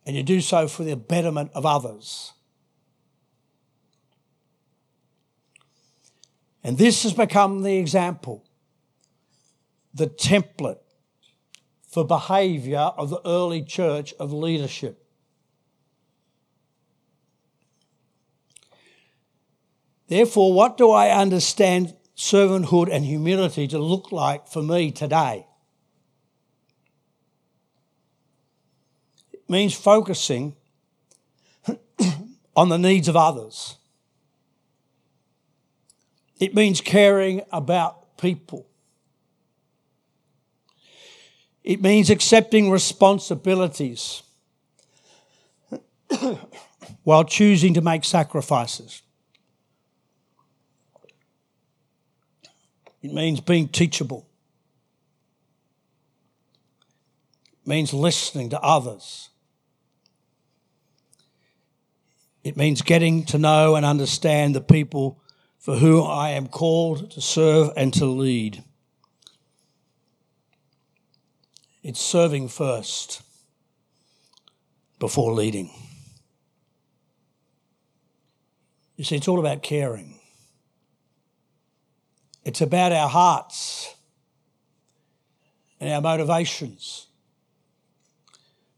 And 0.05 0.15
you 0.15 0.23
do 0.23 0.41
so 0.41 0.69
for 0.69 0.85
the 0.85 0.97
betterment 0.97 1.51
of 1.55 1.67
others. 1.67 2.33
And 6.67 6.77
this 6.77 7.05
has 7.05 7.13
become 7.13 7.63
the 7.63 7.77
example, 7.77 8.45
the 9.95 10.09
template 10.09 10.81
for 11.89 12.05
behaviour 12.05 12.91
of 12.99 13.09
the 13.09 13.21
early 13.25 13.63
church 13.63 14.13
of 14.19 14.33
leadership. 14.33 15.07
Therefore, 20.09 20.53
what 20.53 20.77
do 20.77 20.91
I 20.91 21.11
understand 21.11 21.95
servanthood 22.17 22.89
and 22.91 23.05
humility 23.05 23.69
to 23.69 23.79
look 23.79 24.11
like 24.11 24.49
for 24.49 24.61
me 24.61 24.91
today? 24.91 25.47
It 29.33 29.49
means 29.49 29.73
focusing 29.73 30.57
on 32.57 32.71
the 32.71 32.77
needs 32.77 33.07
of 33.07 33.15
others. 33.15 33.76
It 36.39 36.55
means 36.55 36.81
caring 36.81 37.43
about 37.51 38.19
people. 38.19 38.67
It 41.65 41.81
means 41.81 42.11
accepting 42.11 42.71
responsibilities 42.71 44.23
while 47.03 47.25
choosing 47.25 47.75
to 47.75 47.81
make 47.81 48.05
sacrifices. 48.05 49.03
It 53.03 53.13
means 53.13 53.41
being 53.41 53.69
teachable. 53.69 54.27
It 57.65 57.69
means 57.69 57.93
listening 57.93 58.51
to 58.51 58.61
others. 58.61 59.31
It 62.45 62.57
means 62.57 62.83
getting 62.83 63.25
to 63.27 63.39
know 63.39 63.75
and 63.75 63.85
understand 63.85 64.55
the 64.55 64.61
people 64.61 65.21
for 65.67 65.75
whom 65.75 66.07
I 66.07 66.31
am 66.31 66.47
called 66.47 67.11
to 67.11 67.21
serve 67.21 67.73
and 67.77 67.93
to 67.95 68.07
lead. 68.07 68.63
It's 71.83 71.99
serving 71.99 72.47
first 72.51 73.21
before 75.01 75.33
leading. 75.33 75.73
You 78.95 79.03
see, 79.03 79.17
it's 79.17 79.27
all 79.27 79.41
about 79.41 79.65
caring. 79.65 80.21
It's 82.45 82.61
about 82.61 82.93
our 82.93 83.09
hearts 83.09 83.93
and 85.81 85.91
our 85.91 86.01
motivations. 86.01 87.09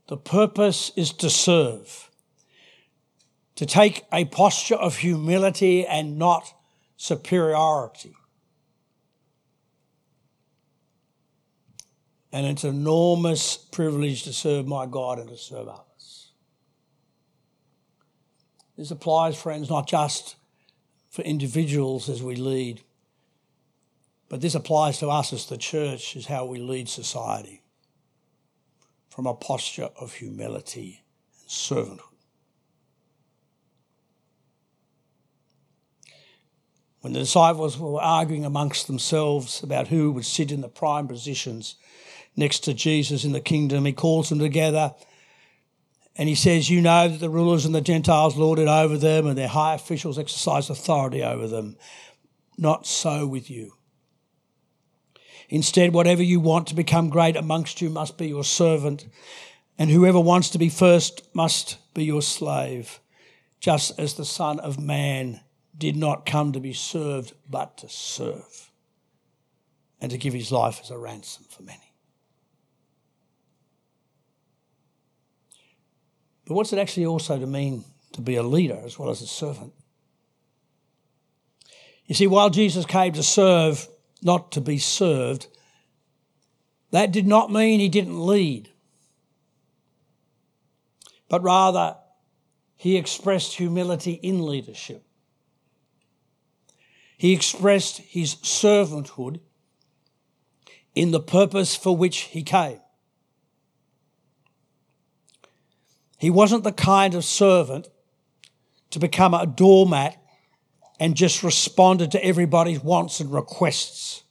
The 0.07 0.17
purpose 0.17 0.91
is 0.97 1.13
to 1.13 1.29
serve, 1.29 2.09
to 3.57 3.67
take 3.67 4.07
a 4.11 4.25
posture 4.25 4.77
of 4.77 4.97
humility 4.97 5.87
and 5.87 6.19
not 6.19 6.55
superiority. 6.99 8.15
And 12.31 12.45
it's 12.45 12.65
an 12.65 12.75
enormous 12.75 13.57
privilege 13.57 14.25
to 14.25 14.35
serve 14.35 14.67
my 14.67 14.85
God 14.85 15.19
and 15.19 15.31
to 15.31 15.37
serve 15.39 15.69
others. 15.69 16.33
This 18.77 18.91
applies, 18.91 19.41
friends, 19.41 19.71
not 19.71 19.89
just 19.89 20.37
for 21.09 21.23
individuals 21.23 22.11
as 22.11 22.23
we 22.23 22.37
lead, 22.37 22.83
but 24.29 24.43
this 24.43 24.55
applies 24.55 24.99
to 24.99 25.09
us 25.09 25.33
as 25.33 25.47
the 25.47 25.57
church, 25.57 26.15
is 26.17 26.27
how 26.27 26.45
we 26.45 26.59
lead 26.59 26.89
society 26.89 27.63
from 29.09 29.27
a 29.27 29.35
posture 29.35 29.89
of 29.99 30.15
humility 30.15 31.03
and 31.41 31.49
servanthood. 31.49 32.08
When 37.01 37.13
the 37.13 37.21
disciples 37.21 37.79
were 37.79 38.01
arguing 38.01 38.45
amongst 38.45 38.87
themselves 38.87 39.63
about 39.63 39.89
who 39.89 40.11
would 40.13 40.25
sit 40.25 40.51
in 40.51 40.61
the 40.61 40.69
prime 40.69 41.07
positions 41.07 41.77
next 42.37 42.61
to 42.61 42.75
Jesus 42.75 43.25
in 43.25 43.33
the 43.33 43.41
kingdom, 43.41 43.85
he 43.85 43.93
calls 43.93 44.29
them 44.29 44.39
together 44.39 44.95
and 46.19 46.29
he 46.29 46.35
says, 46.35 46.69
You 46.69 46.81
know 46.81 47.09
that 47.09 47.21
the 47.21 47.31
rulers 47.31 47.65
and 47.65 47.75
the 47.75 47.81
Gentiles 47.81 48.37
lord 48.37 48.59
it 48.59 48.67
over 48.67 48.99
them, 48.99 49.29
and 49.29 49.39
their 49.39 49.49
high 49.49 49.75
officials 49.75 50.19
exercise 50.19 50.69
authority 50.69 51.23
over 51.23 51.47
them. 51.47 51.77
Not 52.59 52.87
so 52.87 53.25
with 53.25 53.49
you. 53.49 53.75
Instead, 55.49 55.95
whatever 55.95 56.23
you 56.23 56.41
want 56.41 56.67
to 56.67 56.75
become 56.75 57.09
great 57.09 57.37
amongst 57.37 57.81
you 57.81 57.89
must 57.89 58.19
be 58.19 58.27
your 58.27 58.43
servant, 58.43 59.07
and 59.79 59.91
whoever 59.91 60.19
wants 60.19 60.51
to 60.51 60.59
be 60.59 60.69
first 60.69 61.23
must 61.35 61.79
be 61.95 62.05
your 62.05 62.21
slave, 62.21 62.99
just 63.61 63.99
as 63.99 64.15
the 64.15 64.25
Son 64.25 64.59
of 64.59 64.79
Man 64.79 65.41
did 65.79 65.97
not 65.97 66.27
come 66.27 66.53
to 66.53 66.61
be 66.61 66.73
served, 66.73 67.33
but 67.49 67.79
to 67.79 67.89
serve, 67.89 68.71
and 70.01 70.11
to 70.11 70.19
give 70.19 70.35
his 70.35 70.51
life 70.53 70.81
as 70.83 70.91
a 70.91 70.99
ransom 70.99 71.45
for 71.49 71.63
many. 71.63 71.95
But 76.47 76.55
what's 76.55 76.73
it 76.73 76.79
actually 76.79 77.07
also 77.07 77.39
to 77.39 77.47
mean 77.47 77.85
to 78.13 78.21
be 78.21 78.37
a 78.37 78.43
leader 78.43 78.81
as 78.85 78.99
well 78.99 79.11
as 79.11 79.23
a 79.23 79.27
servant? 79.27 79.73
You 82.07 82.15
see, 82.15 82.27
while 82.27 82.49
Jesus 82.49 82.87
came 82.87 83.13
to 83.13 83.23
serve, 83.23 83.87
not 84.23 84.51
to 84.53 84.61
be 84.61 84.79
served, 84.79 85.47
that 86.91 87.13
did 87.13 87.27
not 87.27 87.53
mean 87.53 87.81
he 87.81 87.91
didn't 87.91 88.27
lead, 88.27 88.71
but 91.29 91.43
rather 91.43 91.97
he 92.77 92.97
expressed 92.97 93.55
humility 93.55 94.13
in 94.13 94.47
leadership. 94.47 95.05
He 97.19 97.33
expressed 97.33 97.99
his 97.99 98.37
servanthood 98.37 99.41
in 100.95 101.11
the 101.11 101.21
purpose 101.21 101.75
for 101.75 101.95
which 101.97 102.19
he 102.19 102.45
came. 102.45 102.81
He 106.17 106.31
wasn't 106.31 106.63
the 106.63 106.73
kind 106.73 107.15
of 107.15 107.25
servant 107.25 107.89
to 108.91 109.01
become 109.01 109.35
a 109.35 109.47
doormat 109.47 110.17
and 111.01 111.17
just 111.17 111.43
responded 111.43 112.13
to 112.13 112.25
everybody's 112.25 112.83
wants 112.83 113.19
and 113.19 113.33
requests. 113.33 114.23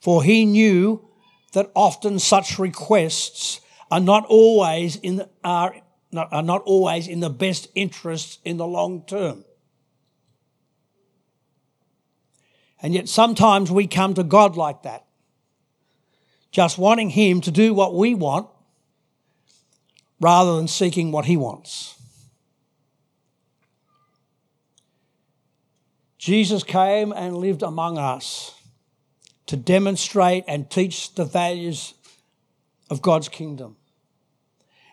For 0.00 0.24
he 0.24 0.44
knew 0.44 1.08
that 1.52 1.70
often 1.74 2.18
such 2.18 2.58
requests 2.58 3.60
are 3.88 4.00
not 4.00 4.26
always 4.26 4.96
in 4.96 5.16
the, 5.16 5.28
are, 5.44 5.76
are 6.12 6.42
not 6.42 6.62
always 6.62 7.06
in 7.06 7.20
the 7.20 7.30
best 7.30 7.68
interests 7.76 8.38
in 8.44 8.56
the 8.56 8.66
long 8.66 9.04
term. 9.06 9.44
And 12.80 12.94
yet 12.94 13.08
sometimes 13.08 13.70
we 13.70 13.86
come 13.86 14.14
to 14.14 14.22
God 14.22 14.56
like 14.56 14.82
that, 14.82 15.04
just 16.50 16.78
wanting 16.78 17.10
Him 17.10 17.40
to 17.42 17.50
do 17.50 17.74
what 17.74 17.94
we 17.94 18.14
want 18.14 18.48
rather 20.20 20.56
than 20.56 20.68
seeking 20.68 21.10
what 21.12 21.24
He 21.24 21.36
wants. 21.36 21.94
Jesus 26.18 26.62
came 26.62 27.12
and 27.12 27.36
lived 27.36 27.62
among 27.62 27.96
us 27.96 28.54
to 29.46 29.56
demonstrate 29.56 30.44
and 30.46 30.70
teach 30.70 31.14
the 31.14 31.24
values 31.24 31.94
of 32.90 33.00
God's 33.00 33.28
kingdom. 33.28 33.76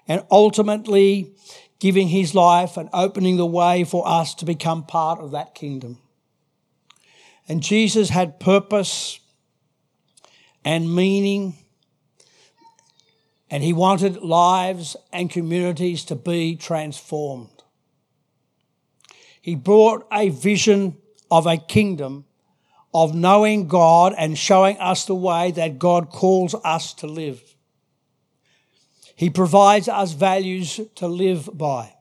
And 0.08 0.24
ultimately, 0.30 1.34
giving 1.80 2.08
his 2.08 2.34
life 2.34 2.78
and 2.78 2.90
opening 2.94 3.38
the 3.38 3.46
way 3.46 3.84
for 3.84 4.08
us 4.08 4.34
to 4.36 4.46
become 4.46 4.86
part 4.86 5.20
of 5.20 5.32
that 5.32 5.56
kingdom. 5.56 5.98
And 7.48 7.62
Jesus 7.62 8.10
had 8.10 8.40
purpose 8.40 9.20
and 10.64 10.94
meaning, 10.94 11.56
and 13.52 13.64
he 13.64 13.72
wanted 13.72 14.18
lives 14.18 14.96
and 15.14 15.30
communities 15.30 16.04
to 16.06 16.16
be 16.16 16.56
transformed. 16.56 17.64
He 19.42 19.54
brought 19.56 20.08
a 20.12 20.30
vision 20.30 20.98
of 21.30 21.46
a 21.46 21.58
kingdom 21.58 22.26
of 22.96 23.14
knowing 23.14 23.68
God 23.68 24.16
and 24.18 24.38
showing 24.38 24.78
us 24.80 25.06
the 25.06 25.14
way 25.14 25.52
that 25.52 25.78
God 25.78 26.10
calls 26.10 26.56
us 26.64 26.94
to 26.96 27.08
live. 27.08 27.56
He 29.16 29.30
provides 29.30 29.88
us 29.88 30.14
values 30.14 30.80
to 30.96 31.08
live 31.08 31.50
by, 31.54 31.94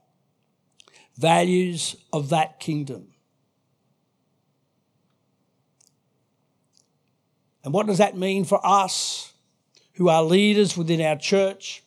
values 1.17 1.95
of 2.11 2.29
that 2.29 2.59
kingdom. 2.59 3.14
And 7.65 7.73
what 7.73 7.87
does 7.87 7.97
that 7.97 8.15
mean 8.15 8.45
for 8.45 8.61
us 8.63 9.33
who 9.95 10.07
are 10.07 10.23
leaders 10.23 10.77
within 10.77 11.01
our 11.01 11.17
church? 11.17 11.83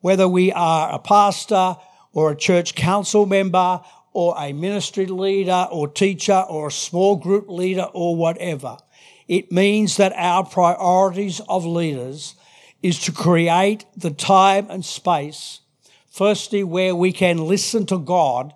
Whether 0.00 0.26
we 0.26 0.52
are 0.52 0.92
a 0.92 0.98
pastor 0.98 1.76
or 2.14 2.32
a 2.32 2.36
church 2.36 2.74
council 2.74 3.26
member 3.26 3.82
or 4.14 4.34
a 4.38 4.54
ministry 4.54 5.04
leader 5.04 5.68
or 5.70 5.86
teacher 5.86 6.44
or 6.48 6.68
a 6.68 6.72
small 6.72 7.16
group 7.16 7.48
leader 7.50 7.88
or 7.92 8.16
whatever. 8.16 8.78
It 9.28 9.52
means 9.52 9.98
that 9.98 10.14
our 10.16 10.46
priorities 10.46 11.40
of 11.46 11.66
leaders 11.66 12.34
is 12.82 12.98
to 13.00 13.12
create 13.12 13.84
the 13.96 14.10
time 14.10 14.68
and 14.70 14.84
space, 14.84 15.60
firstly, 16.10 16.62
where 16.64 16.94
we 16.94 17.12
can 17.12 17.38
listen 17.38 17.84
to 17.86 17.98
God 17.98 18.54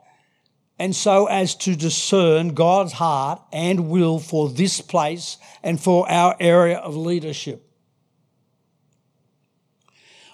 and 0.79 0.95
so 0.95 1.27
as 1.27 1.55
to 1.57 1.75
discern 1.75 2.55
God's 2.55 2.93
heart 2.93 3.43
and 3.53 3.89
will 3.89 4.19
for 4.19 4.49
this 4.49 4.81
place 4.81 5.37
and 5.63 5.81
for 5.81 6.09
our 6.09 6.37
area 6.39 6.79
of 6.79 6.97
leadership. 6.97 7.65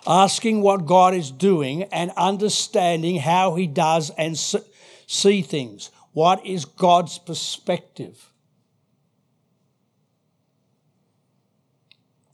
Asking 0.07 0.61
what 0.61 0.85
God 0.85 1.15
is 1.15 1.31
doing 1.31 1.85
and 1.85 2.11
understanding 2.17 3.17
how 3.17 3.55
He 3.55 3.67
does 3.67 4.11
and 4.11 4.39
see 5.07 5.41
things. 5.41 5.91
What 6.13 6.45
is 6.45 6.67
God's 6.67 7.19
perspective? 7.19 8.31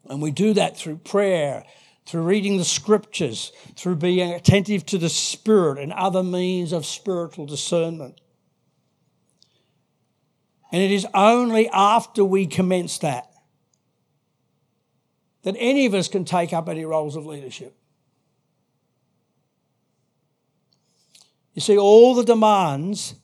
And 0.09 0.21
we 0.21 0.33
do 0.33 0.53
that 0.55 0.77
through 0.77 0.97
prayer, 0.97 1.65
through 2.11 2.23
reading 2.23 2.57
the 2.57 2.65
scriptures, 2.65 3.53
through 3.77 3.95
being 3.95 4.33
attentive 4.33 4.85
to 4.85 4.99
the 4.99 5.09
Spirit 5.09 5.79
and 5.79 5.93
other 5.93 6.25
means 6.25 6.73
of 6.73 6.85
spiritual 6.85 7.47
discernment. 7.47 8.21
And 10.73 10.83
it 10.83 10.91
is 10.91 11.07
only 11.15 11.69
after 11.69 12.25
we 12.25 12.47
commence 12.47 12.99
that 12.99 13.29
that 15.43 15.55
any 15.57 15.87
of 15.87 15.95
us 15.95 16.09
can 16.09 16.25
take 16.25 16.53
up 16.53 16.69
any 16.69 16.85
roles 16.85 17.15
of 17.15 17.27
leadership. 17.27 17.77
You 21.55 21.63
see, 21.63 21.79
all 21.79 22.17
the 22.17 22.25
demands 22.25 23.15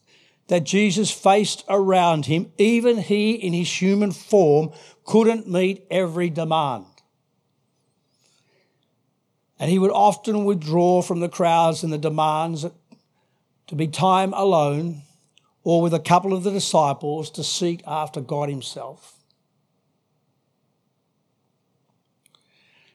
that 0.47 0.63
Jesus 0.63 1.11
faced 1.11 1.65
around 1.69 2.27
him, 2.27 2.53
even 2.57 2.99
he 2.99 3.33
in 3.33 3.53
his 3.53 3.83
human 3.83 4.13
form 4.13 4.71
couldn't 5.05 5.51
meet 5.51 5.85
every 5.91 6.31
demand. 6.31 6.96
And 9.59 9.71
he 9.71 9.79
would 9.79 9.91
often 9.91 10.45
withdraw 10.45 11.03
from 11.03 11.21
the 11.21 11.29
crowds 11.29 11.83
and 11.83 11.93
the 11.93 11.99
demands 11.99 12.67
to 13.67 13.75
be 13.75 13.89
time 13.89 14.33
alone 14.35 15.03
or 15.65 15.83
with 15.83 15.95
a 15.95 16.01
couple 16.01 16.33
of 16.33 16.45
the 16.45 16.51
disciples 16.51 17.31
to 17.31 17.43
seek 17.43 17.83
after 17.87 18.21
God 18.21 18.49
himself. 18.49 19.17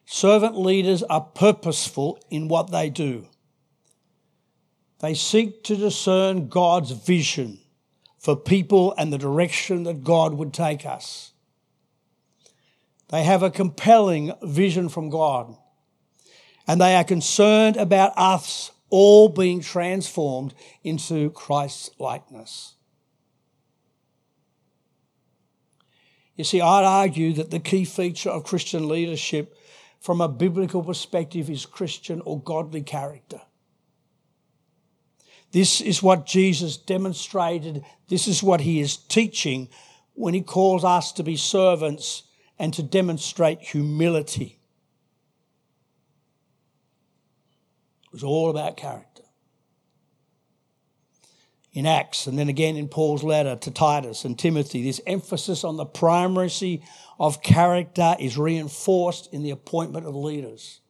Servant 0.05 0.57
leaders 0.57 1.03
are 1.03 1.21
purposeful 1.21 2.19
in 2.29 2.47
what 2.47 2.71
they 2.71 2.89
do. 2.89 3.27
They 4.99 5.13
seek 5.13 5.63
to 5.63 5.75
discern 5.75 6.47
God's 6.47 6.91
vision 6.91 7.59
for 8.19 8.35
people 8.35 8.93
and 8.97 9.11
the 9.11 9.17
direction 9.17 9.83
that 9.83 10.03
God 10.03 10.35
would 10.35 10.53
take 10.53 10.85
us. 10.85 11.31
They 13.09 13.23
have 13.23 13.41
a 13.41 13.49
compelling 13.49 14.31
vision 14.43 14.89
from 14.89 15.09
God, 15.09 15.57
and 16.71 16.79
they 16.79 16.95
are 16.95 17.03
concerned 17.03 17.75
about 17.75 18.13
us 18.15 18.71
all 18.89 19.27
being 19.27 19.59
transformed 19.59 20.53
into 20.85 21.29
Christ's 21.31 21.89
likeness. 21.99 22.75
You 26.37 26.45
see, 26.45 26.61
I'd 26.61 26.85
argue 26.85 27.33
that 27.33 27.51
the 27.51 27.59
key 27.59 27.83
feature 27.83 28.29
of 28.29 28.45
Christian 28.45 28.87
leadership 28.87 29.53
from 29.99 30.21
a 30.21 30.29
biblical 30.29 30.81
perspective 30.81 31.49
is 31.49 31.65
Christian 31.65 32.21
or 32.23 32.41
godly 32.41 32.83
character. 32.83 33.41
This 35.51 35.81
is 35.81 36.01
what 36.01 36.25
Jesus 36.25 36.77
demonstrated. 36.77 37.83
This 38.07 38.29
is 38.29 38.41
what 38.41 38.61
he 38.61 38.79
is 38.79 38.95
teaching 38.95 39.67
when 40.13 40.33
he 40.33 40.41
calls 40.41 40.85
us 40.85 41.11
to 41.11 41.23
be 41.23 41.35
servants 41.35 42.23
and 42.57 42.73
to 42.75 42.81
demonstrate 42.81 43.59
humility. 43.59 44.60
Was 48.11 48.23
all 48.23 48.49
about 48.49 48.77
character. 48.77 49.23
In 51.73 51.85
Acts, 51.85 52.27
and 52.27 52.37
then 52.37 52.49
again 52.49 52.75
in 52.75 52.89
Paul's 52.89 53.23
letter 53.23 53.55
to 53.55 53.71
Titus 53.71 54.25
and 54.25 54.37
Timothy, 54.37 54.83
this 54.83 54.99
emphasis 55.07 55.63
on 55.63 55.77
the 55.77 55.85
primacy 55.85 56.83
of 57.17 57.41
character 57.41 58.15
is 58.19 58.37
reinforced 58.37 59.33
in 59.33 59.41
the 59.41 59.51
appointment 59.51 60.05
of 60.05 60.13
leaders. 60.13 60.81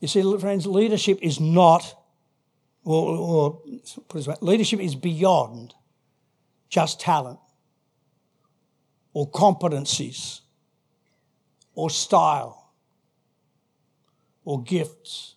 You 0.00 0.08
see, 0.08 0.22
friends, 0.38 0.66
leadership 0.66 1.18
is 1.20 1.38
not, 1.40 1.94
or, 2.84 3.16
or 3.16 3.62
put 4.08 4.26
it 4.26 4.42
leadership 4.42 4.80
is 4.80 4.94
beyond 4.94 5.74
just 6.70 7.00
talent 7.00 7.38
or 9.12 9.30
competencies 9.30 10.40
or 11.74 11.90
style 11.90 12.59
or 14.50 14.60
gifts. 14.60 15.36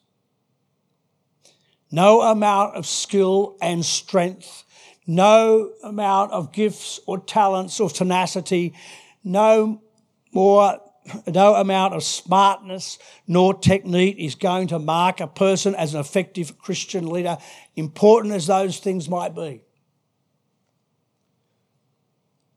No 1.92 2.22
amount 2.22 2.76
of 2.76 2.88
skill 2.88 3.56
and 3.62 3.86
strength, 3.86 4.64
no 5.06 5.72
amount 5.84 6.32
of 6.32 6.52
gifts 6.52 7.00
or 7.06 7.20
talents 7.20 7.80
or 7.80 7.92
tenacity, 7.92 8.74
no 9.24 9.84
more 10.32 10.80
no 11.28 11.54
amount 11.54 11.94
of 11.94 12.02
smartness 12.02 12.98
nor 13.28 13.54
technique 13.54 14.16
is 14.18 14.34
going 14.34 14.70
to 14.70 14.80
mark 14.80 15.20
a 15.20 15.28
person 15.28 15.76
as 15.76 15.94
an 15.94 16.00
effective 16.00 16.58
Christian 16.58 17.08
leader, 17.08 17.38
important 17.76 18.34
as 18.34 18.48
those 18.48 18.80
things 18.80 19.08
might 19.10 19.36
be. 19.36 19.62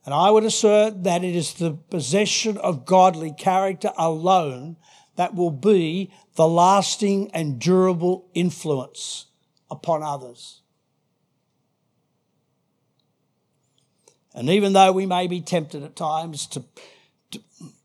And 0.06 0.14
I 0.14 0.30
would 0.30 0.44
assert 0.44 1.04
that 1.04 1.22
it 1.22 1.36
is 1.36 1.54
the 1.54 1.72
possession 1.72 2.56
of 2.56 2.86
godly 2.86 3.32
character 3.32 3.92
alone 3.98 4.76
that 5.16 5.34
will 5.34 5.50
be 5.50 6.10
the 6.36 6.46
lasting 6.46 7.30
and 7.32 7.58
durable 7.58 8.28
influence 8.34 9.26
upon 9.70 10.02
others. 10.02 10.60
And 14.34 14.50
even 14.50 14.74
though 14.74 14.92
we 14.92 15.06
may 15.06 15.26
be 15.26 15.40
tempted 15.40 15.82
at 15.82 15.96
times 15.96 16.46
to 16.48 16.64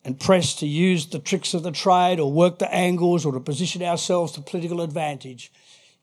and 0.04 0.20
press 0.20 0.56
to 0.56 0.68
use 0.68 1.08
the 1.08 1.20
tricks 1.20 1.54
of 1.54 1.64
the 1.64 1.72
trade 1.72 2.20
or 2.20 2.32
work 2.32 2.60
the 2.60 2.74
angles 2.74 3.26
or 3.26 3.32
to 3.32 3.40
position 3.40 3.84
ourselves 3.84 4.32
to 4.34 4.42
political 4.42 4.82
advantage, 4.82 5.52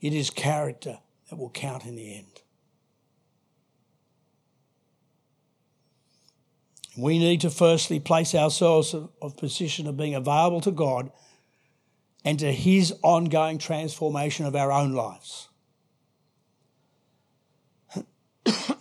it 0.00 0.14
is 0.14 0.30
character 0.30 0.98
that 1.28 1.36
will 1.36 1.50
count 1.50 1.84
in 1.84 1.96
the 1.96 2.16
end. 2.16 2.42
We 6.98 7.18
need 7.20 7.40
to 7.42 7.50
firstly 7.50 8.00
place 8.00 8.34
ourselves 8.34 8.92
of 8.92 9.36
position 9.36 9.86
of 9.86 9.96
being 9.96 10.16
available 10.16 10.60
to 10.62 10.72
God 10.72 11.12
and 12.24 12.40
to 12.40 12.52
His 12.52 12.92
ongoing 13.02 13.58
transformation 13.58 14.46
of 14.46 14.56
our 14.56 14.72
own 14.72 14.92
lives. 14.92 15.48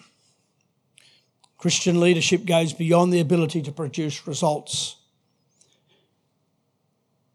Christian 1.57 1.99
leadership 1.99 2.45
goes 2.45 2.73
beyond 2.73 3.13
the 3.13 3.19
ability 3.19 3.61
to 3.61 3.71
produce 3.71 4.25
results 4.25 4.95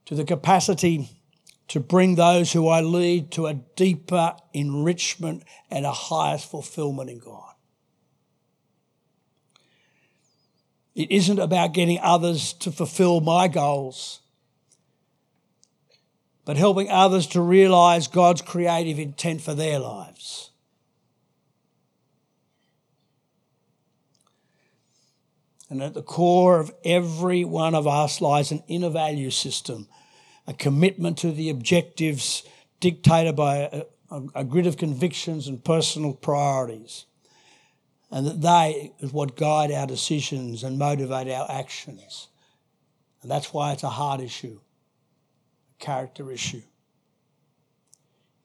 to 0.06 0.16
the 0.16 0.24
capacity 0.24 1.08
to 1.68 1.78
bring 1.78 2.16
those 2.16 2.52
who 2.52 2.66
I 2.68 2.80
lead 2.80 3.30
to 3.32 3.46
a 3.46 3.54
deeper 3.54 4.34
enrichment 4.52 5.44
and 5.70 5.86
a 5.86 5.92
highest 5.92 6.50
fulfillment 6.50 7.08
in 7.08 7.18
God. 7.18 7.51
It 10.94 11.10
isn't 11.10 11.38
about 11.38 11.72
getting 11.72 11.98
others 12.00 12.52
to 12.54 12.70
fulfill 12.70 13.20
my 13.20 13.48
goals, 13.48 14.20
but 16.44 16.56
helping 16.56 16.90
others 16.90 17.26
to 17.28 17.40
realize 17.40 18.08
God's 18.08 18.42
creative 18.42 18.98
intent 18.98 19.40
for 19.40 19.54
their 19.54 19.78
lives. 19.78 20.50
And 25.70 25.82
at 25.82 25.94
the 25.94 26.02
core 26.02 26.60
of 26.60 26.74
every 26.84 27.44
one 27.44 27.74
of 27.74 27.86
us 27.86 28.20
lies 28.20 28.50
an 28.50 28.62
inner 28.68 28.90
value 28.90 29.30
system, 29.30 29.88
a 30.46 30.52
commitment 30.52 31.16
to 31.18 31.32
the 31.32 31.48
objectives 31.48 32.42
dictated 32.78 33.34
by 33.34 33.56
a, 33.56 33.82
a, 34.10 34.22
a 34.34 34.44
grid 34.44 34.66
of 34.66 34.76
convictions 34.76 35.48
and 35.48 35.64
personal 35.64 36.12
priorities. 36.12 37.06
And 38.12 38.26
that 38.26 38.42
they 38.42 38.92
is 39.00 39.12
what 39.12 39.36
guide 39.36 39.72
our 39.72 39.86
decisions 39.86 40.62
and 40.62 40.78
motivate 40.78 41.28
our 41.28 41.50
actions. 41.50 42.28
And 43.22 43.30
that's 43.30 43.54
why 43.54 43.72
it's 43.72 43.82
a 43.82 43.88
hard 43.88 44.20
issue, 44.20 44.60
a 45.80 45.84
character 45.84 46.30
issue. 46.30 46.62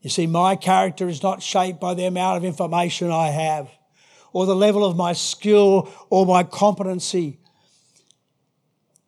You 0.01 0.09
see, 0.09 0.25
my 0.25 0.55
character 0.55 1.09
is 1.09 1.21
not 1.21 1.43
shaped 1.43 1.81
by 1.81 1.93
the 1.95 2.05
amount 2.05 2.37
of 2.37 2.45
information 2.45 3.11
I 3.11 3.27
have 3.27 3.69
or 4.31 4.45
the 4.45 4.55
level 4.55 4.85
of 4.85 4.95
my 4.95 5.11
skill 5.11 5.91
or 6.09 6.25
my 6.25 6.43
competency. 6.43 7.39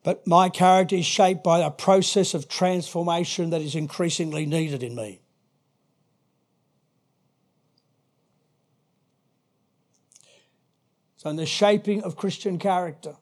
But 0.03 0.27
my 0.27 0.49
character 0.49 0.97
is 0.97 1.05
shaped 1.05 1.41
by 1.41 1.59
a 1.59 1.71
process 1.71 2.33
of 2.33 2.49
transformation 2.49 3.51
that 3.51 3.61
is 3.61 3.75
increasingly 3.75 4.45
needed 4.45 4.83
in 4.83 4.93
me. 4.93 5.21
So, 11.19 11.29
in 11.29 11.35
the 11.35 11.45
shaping 11.45 12.01
of 12.03 12.15
Christian 12.15 12.57
character, 12.59 13.17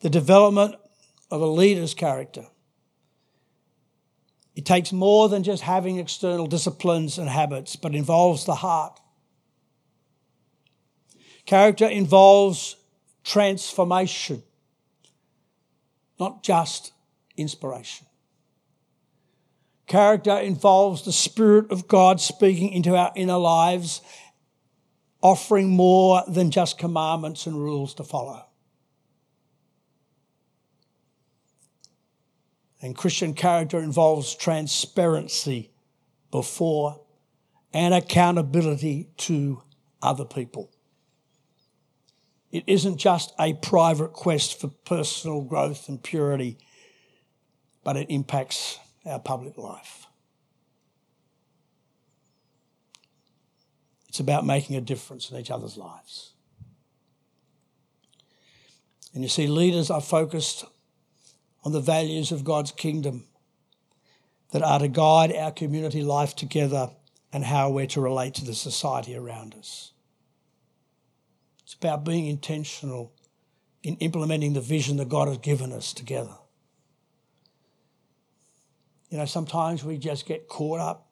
the 0.00 0.08
development 0.08 0.76
of 1.30 1.42
a 1.42 1.46
leader's 1.46 1.92
character, 1.92 2.46
it 4.56 4.64
takes 4.64 4.90
more 4.90 5.28
than 5.28 5.42
just 5.42 5.64
having 5.64 5.98
external 5.98 6.46
disciplines 6.46 7.18
and 7.18 7.28
habits, 7.28 7.76
but 7.76 7.94
involves 7.94 8.46
the 8.46 8.54
heart. 8.54 8.98
Character 11.44 11.86
involves 11.86 12.76
transformation, 13.22 14.42
not 16.18 16.42
just 16.42 16.94
inspiration. 17.36 18.06
Character 19.86 20.38
involves 20.38 21.04
the 21.04 21.12
Spirit 21.12 21.70
of 21.70 21.86
God 21.86 22.18
speaking 22.18 22.72
into 22.72 22.96
our 22.96 23.12
inner 23.14 23.36
lives, 23.36 24.00
offering 25.24 25.70
more 25.70 26.22
than 26.28 26.50
just 26.50 26.76
commandments 26.76 27.46
and 27.46 27.56
rules 27.56 27.94
to 27.94 28.04
follow. 28.04 28.44
And 32.82 32.94
Christian 32.94 33.32
character 33.32 33.78
involves 33.78 34.34
transparency 34.34 35.70
before 36.30 37.00
and 37.72 37.94
accountability 37.94 39.08
to 39.16 39.62
other 40.02 40.26
people. 40.26 40.70
It 42.52 42.64
isn't 42.66 42.98
just 42.98 43.32
a 43.40 43.54
private 43.54 44.12
quest 44.12 44.60
for 44.60 44.68
personal 44.84 45.40
growth 45.40 45.88
and 45.88 46.02
purity, 46.02 46.58
but 47.82 47.96
it 47.96 48.10
impacts 48.10 48.78
our 49.06 49.18
public 49.18 49.56
life. 49.56 50.03
It's 54.14 54.20
about 54.20 54.46
making 54.46 54.76
a 54.76 54.80
difference 54.80 55.32
in 55.32 55.36
each 55.38 55.50
other's 55.50 55.76
lives. 55.76 56.34
And 59.12 59.24
you 59.24 59.28
see, 59.28 59.48
leaders 59.48 59.90
are 59.90 60.00
focused 60.00 60.64
on 61.64 61.72
the 61.72 61.80
values 61.80 62.30
of 62.30 62.44
God's 62.44 62.70
kingdom 62.70 63.24
that 64.52 64.62
are 64.62 64.78
to 64.78 64.86
guide 64.86 65.34
our 65.34 65.50
community 65.50 66.04
life 66.04 66.36
together 66.36 66.90
and 67.32 67.42
how 67.42 67.70
we're 67.70 67.88
to 67.88 68.00
relate 68.00 68.34
to 68.34 68.44
the 68.44 68.54
society 68.54 69.16
around 69.16 69.52
us. 69.58 69.90
It's 71.64 71.74
about 71.74 72.04
being 72.04 72.28
intentional 72.28 73.12
in 73.82 73.96
implementing 73.96 74.52
the 74.52 74.60
vision 74.60 74.96
that 74.98 75.08
God 75.08 75.26
has 75.26 75.38
given 75.38 75.72
us 75.72 75.92
together. 75.92 76.36
You 79.10 79.18
know, 79.18 79.24
sometimes 79.24 79.82
we 79.82 79.98
just 79.98 80.24
get 80.24 80.46
caught 80.46 80.78
up 80.78 81.08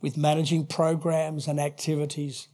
with 0.00 0.16
managing 0.16 0.66
programs 0.66 1.48
and 1.48 1.58
activities 1.58 2.48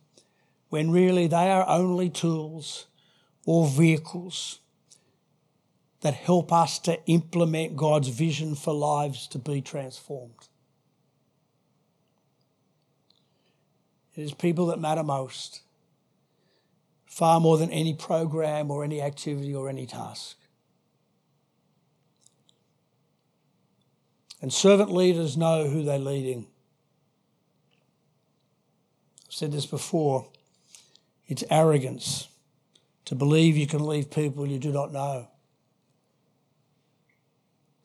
when 0.68 0.90
really 0.90 1.26
they 1.26 1.50
are 1.50 1.68
only 1.68 2.08
tools 2.08 2.86
or 3.44 3.66
vehicles 3.66 4.60
that 6.00 6.14
help 6.14 6.52
us 6.52 6.78
to 6.80 7.04
implement 7.06 7.76
God's 7.76 8.08
vision 8.08 8.54
for 8.54 8.72
lives 8.72 9.26
to 9.28 9.38
be 9.38 9.60
transformed. 9.60 10.48
It 14.14 14.22
is 14.22 14.34
people 14.34 14.66
that 14.66 14.80
matter 14.80 15.02
most 15.02 15.62
far 17.06 17.40
more 17.40 17.58
than 17.58 17.70
any 17.70 17.92
program 17.92 18.70
or 18.70 18.82
any 18.82 19.02
activity 19.02 19.54
or 19.54 19.68
any 19.68 19.86
task. 19.86 20.38
And 24.40 24.50
servant 24.50 24.90
leaders 24.90 25.36
know 25.36 25.68
who 25.68 25.84
they're 25.84 25.98
leading. 25.98 26.46
I've 29.32 29.36
said 29.36 29.52
this 29.52 29.64
before. 29.64 30.28
It's 31.26 31.42
arrogance 31.48 32.28
to 33.06 33.14
believe 33.14 33.56
you 33.56 33.66
can 33.66 33.82
leave 33.82 34.10
people 34.10 34.46
you 34.46 34.58
do 34.58 34.70
not 34.70 34.92
know. 34.92 35.26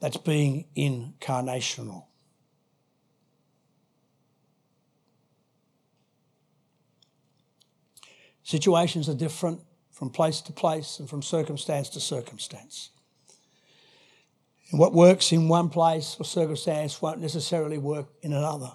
That's 0.01 0.17
being 0.17 0.65
incarnational. 0.75 2.03
Situations 8.43 9.07
are 9.07 9.15
different 9.15 9.61
from 9.93 10.09
place 10.09 10.41
to 10.41 10.51
place 10.51 10.99
and 10.99 11.09
from 11.09 11.21
circumstance 11.21 11.87
to 11.91 12.01
circumstance. 12.01 12.89
And 14.71 14.81
what 14.81 14.91
works 14.91 15.31
in 15.31 15.47
one 15.47 15.69
place 15.69 16.17
or 16.19 16.25
circumstance 16.25 17.01
won't 17.01 17.21
necessarily 17.21 17.77
work 17.77 18.09
in 18.21 18.33
another. 18.33 18.73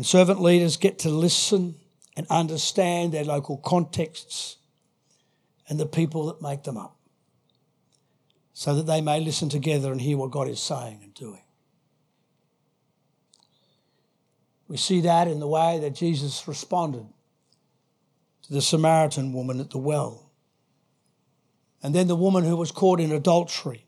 And 0.00 0.06
servant 0.06 0.40
leaders 0.40 0.78
get 0.78 1.00
to 1.00 1.10
listen 1.10 1.74
and 2.16 2.26
understand 2.30 3.12
their 3.12 3.22
local 3.22 3.58
contexts 3.58 4.56
and 5.68 5.78
the 5.78 5.84
people 5.84 6.28
that 6.28 6.40
make 6.40 6.62
them 6.62 6.78
up 6.78 6.96
so 8.54 8.74
that 8.76 8.86
they 8.86 9.02
may 9.02 9.20
listen 9.20 9.50
together 9.50 9.92
and 9.92 10.00
hear 10.00 10.16
what 10.16 10.30
God 10.30 10.48
is 10.48 10.58
saying 10.58 11.00
and 11.02 11.12
doing. 11.12 11.42
We 14.68 14.78
see 14.78 15.02
that 15.02 15.28
in 15.28 15.38
the 15.38 15.46
way 15.46 15.78
that 15.80 15.96
Jesus 15.96 16.48
responded 16.48 17.04
to 18.44 18.52
the 18.54 18.62
Samaritan 18.62 19.34
woman 19.34 19.60
at 19.60 19.68
the 19.68 19.76
well. 19.76 20.30
And 21.82 21.94
then 21.94 22.08
the 22.08 22.16
woman 22.16 22.44
who 22.44 22.56
was 22.56 22.72
caught 22.72 23.00
in 23.00 23.12
adultery. 23.12 23.84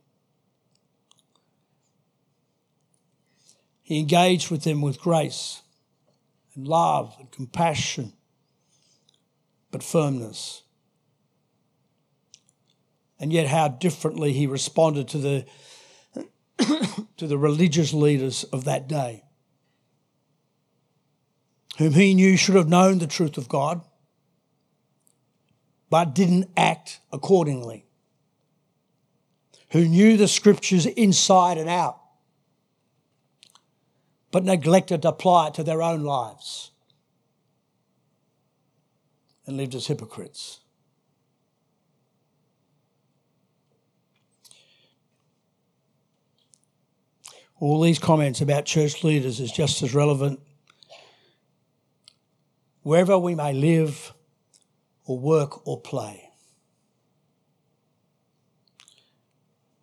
He 3.81 3.99
engaged 3.99 4.51
with 4.51 4.65
them 4.65 4.83
with 4.83 5.01
grace 5.01 5.63
and 6.55 6.67
love 6.67 7.15
and 7.19 7.31
compassion, 7.31 8.13
but 9.71 9.83
firmness. 9.83 10.63
And 13.19 13.33
yet, 13.33 13.47
how 13.47 13.69
differently 13.69 14.33
he 14.33 14.47
responded 14.47 15.09
to 15.09 15.19
the, 15.19 15.47
to 17.17 17.27
the 17.27 17.39
religious 17.39 17.93
leaders 17.93 18.45
of 18.45 18.65
that 18.65 18.89
day, 18.89 19.25
whom 21.79 21.93
he 21.93 22.15
knew 22.15 22.37
should 22.37 22.57
have 22.57 22.69
known 22.69 22.99
the 22.99 23.07
truth 23.07 23.39
of 23.39 23.49
God 23.49 23.83
but 25.93 26.15
didn't 26.15 26.49
act 26.57 27.01
accordingly, 27.13 27.85
who 29.73 29.87
knew 29.87 30.17
the 30.17 30.27
scriptures 30.27 30.87
inside 30.87 31.59
and 31.59 31.69
out, 31.69 32.01
but 34.33 34.45
neglected 34.45 35.03
to 35.03 35.09
apply 35.09 35.49
it 35.49 35.55
to 35.55 35.63
their 35.63 35.83
own 35.83 36.03
lives 36.03 36.73
and 39.47 39.57
lived 39.57 39.75
as 39.77 39.87
hypocrites. 39.87 40.59
All 47.61 47.81
these 47.81 48.01
comments 48.01 48.41
about 48.41 48.65
church 48.65 49.05
leaders 49.05 49.39
is 49.39 49.53
just 49.53 49.83
as 49.83 49.95
relevant 49.95 50.41
wherever 52.83 53.17
we 53.17 53.37
may 53.37 53.53
live 53.53 54.13
or 55.05 55.19
work 55.19 55.65
or 55.67 55.81
play. 55.81 56.29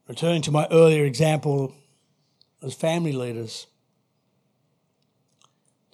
Returning 0.08 0.42
to 0.42 0.52
my 0.52 0.68
earlier 0.72 1.06
example 1.06 1.74
as 2.62 2.74
family 2.74 3.14
leaders. 3.14 3.68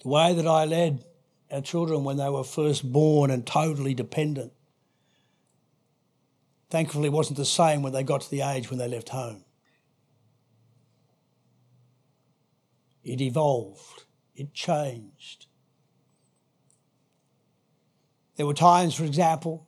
The 0.06 0.12
way 0.12 0.34
that 0.34 0.46
I 0.46 0.66
led 0.66 1.04
our 1.50 1.60
children 1.60 2.04
when 2.04 2.16
they 2.16 2.28
were 2.28 2.44
first 2.44 2.92
born 2.92 3.28
and 3.28 3.44
totally 3.44 3.92
dependent. 3.92 4.52
Thankfully, 6.70 7.08
wasn't 7.08 7.38
the 7.38 7.44
same 7.44 7.82
when 7.82 7.92
they 7.92 8.04
got 8.04 8.20
to 8.20 8.30
the 8.30 8.42
age 8.42 8.70
when 8.70 8.78
they 8.78 8.86
left 8.86 9.08
home. 9.08 9.42
It 13.02 13.20
evolved, 13.20 14.04
it 14.36 14.54
changed. 14.54 15.46
There 18.36 18.46
were 18.46 18.54
times, 18.54 18.94
for 18.94 19.04
example, 19.04 19.66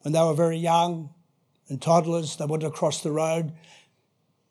when 0.00 0.12
they 0.12 0.22
were 0.22 0.34
very 0.34 0.58
young 0.58 1.10
and 1.68 1.80
toddlers, 1.80 2.34
they 2.34 2.46
wanted 2.46 2.66
to 2.66 2.72
cross 2.72 3.00
the 3.00 3.12
road, 3.12 3.52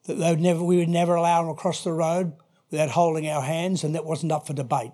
that 0.06 0.14
they 0.14 0.30
would 0.30 0.40
never, 0.40 0.64
we 0.64 0.78
would 0.78 0.88
never 0.88 1.16
allow 1.16 1.42
them 1.42 1.52
across 1.52 1.84
the 1.84 1.92
road 1.92 2.32
without 2.72 2.90
holding 2.90 3.28
our 3.28 3.42
hands, 3.42 3.84
and 3.84 3.96
that 3.96 4.06
wasn't 4.06 4.32
up 4.32 4.48
for 4.48 4.54
debate. 4.54 4.92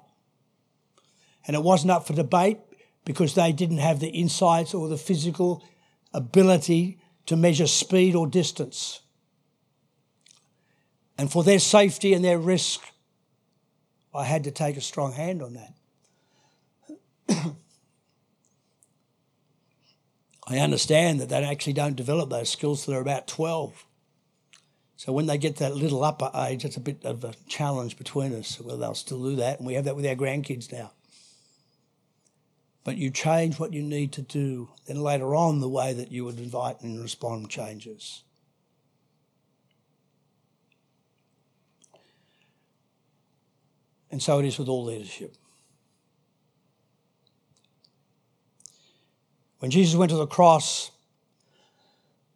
And 1.48 1.56
it 1.56 1.64
wasn't 1.64 1.92
up 1.92 2.06
for 2.06 2.14
debate 2.14 2.60
because 3.06 3.34
they 3.34 3.52
didn't 3.52 3.80
have 3.80 4.00
the 4.00 4.10
insights 4.10 4.74
or 4.74 4.88
the 4.88 4.98
physical 4.98 5.64
ability 6.14 7.00
to 7.26 7.36
measure 7.36 7.68
speed 7.68 8.16
or 8.16 8.28
distance. 8.28 9.02
And 11.18 11.32
for 11.32 11.44
their 11.44 11.60
safety 11.60 12.14
and 12.14 12.24
their 12.24 12.40
risk, 12.40 12.82
I 14.14 14.26
had 14.26 14.44
to 14.44 14.52
take 14.52 14.78
a 14.78 14.82
strong 14.82 15.14
hand 15.14 15.42
on 15.42 15.54
that. 15.54 15.74
I 20.48 20.58
understand 20.58 21.22
that 21.22 21.30
they 21.30 21.44
actually 21.44 21.74
don't 21.74 21.96
develop 21.96 22.30
those 22.30 22.50
skills 22.50 22.84
till 22.84 22.94
they're 22.94 23.02
about 23.02 23.28
12. 23.28 23.86
So 25.02 25.12
when 25.12 25.26
they 25.26 25.40
get 25.40 25.56
that 25.56 25.76
little 25.76 26.04
upper 26.04 26.30
age, 26.36 26.64
it's 26.64 26.78
a 26.78 26.80
bit 26.80 27.04
of 27.06 27.24
a 27.24 27.34
challenge 27.48 27.98
between 27.98 28.36
us. 28.36 28.62
Well, 28.62 28.78
they'll 28.78 28.94
still 28.94 29.24
do 29.24 29.36
that, 29.38 29.58
and 29.58 29.66
we 29.66 29.74
have 29.74 29.86
that 29.86 29.96
with 29.96 30.06
our 30.06 30.14
grandkids 30.14 30.72
now. 30.72 30.92
But 32.84 32.98
you 32.98 33.10
change 33.10 33.58
what 33.58 33.74
you 33.74 33.82
need 33.82 34.12
to 34.12 34.22
do, 34.22 34.70
then 34.86 35.02
later 35.02 35.34
on, 35.34 35.60
the 35.60 35.68
way 35.68 35.92
that 35.92 36.12
you 36.12 36.24
would 36.26 36.38
invite 36.38 36.82
and 36.82 37.02
respond 37.02 37.50
changes. 37.50 38.22
And 44.12 44.22
so 44.22 44.38
it 44.38 44.46
is 44.46 44.60
with 44.60 44.70
all 44.70 44.86
leadership. 44.86 45.36
When 49.58 49.72
Jesus 49.72 49.96
went 49.96 50.12
to 50.12 50.18
the 50.18 50.28
cross, 50.28 50.92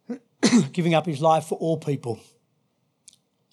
giving 0.72 0.94
up 0.94 1.06
his 1.06 1.20
life 1.20 1.44
for 1.44 1.56
all 1.58 1.76
people, 1.76 2.18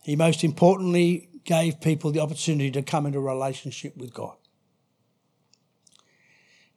he 0.04 0.16
most 0.16 0.44
importantly 0.44 1.30
gave 1.46 1.82
people 1.82 2.12
the 2.12 2.20
opportunity 2.20 2.72
to 2.72 2.82
come 2.82 3.06
into 3.06 3.20
a 3.20 3.22
relationship 3.22 3.98
with 3.98 4.14
God. 4.14 4.36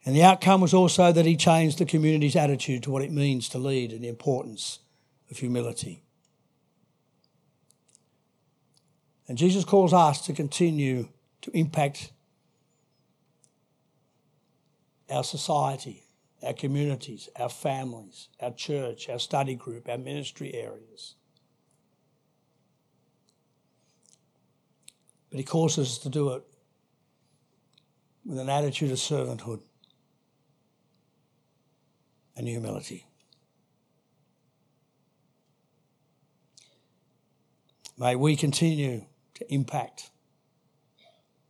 And 0.05 0.15
the 0.15 0.23
outcome 0.23 0.61
was 0.61 0.73
also 0.73 1.11
that 1.11 1.25
he 1.25 1.35
changed 1.35 1.79
the 1.79 1.85
community's 1.85 2.37
attitude 2.37 2.83
to 2.83 2.91
what 2.91 3.01
it 3.01 3.11
means 3.11 3.49
to 3.49 3.57
lead 3.57 3.91
and 3.91 4.01
the 4.01 4.07
importance 4.07 4.79
of 5.29 5.37
humility. 5.37 6.01
And 9.27 9.37
Jesus 9.37 9.65
calls 9.65 9.91
us 9.91 10.21
to 10.25 10.33
continue 10.33 11.09
to 11.41 11.51
impact 11.51 12.13
our 15.09 15.25
society, 15.25 16.05
our 16.41 16.53
communities, 16.53 17.27
our 17.37 17.49
families, 17.49 18.29
our 18.39 18.51
church, 18.51 19.09
our 19.09 19.19
study 19.19 19.55
group, 19.55 19.89
our 19.89 19.97
ministry 19.97 20.53
areas. 20.53 21.16
But 25.29 25.39
he 25.39 25.43
calls 25.43 25.77
us 25.77 25.97
to 25.99 26.09
do 26.09 26.33
it 26.33 26.43
with 28.25 28.39
an 28.39 28.49
attitude 28.49 28.91
of 28.91 28.97
servanthood 28.97 29.61
and 32.35 32.47
humility. 32.47 33.05
May 37.97 38.15
we 38.15 38.35
continue 38.35 39.05
to 39.35 39.53
impact 39.53 40.11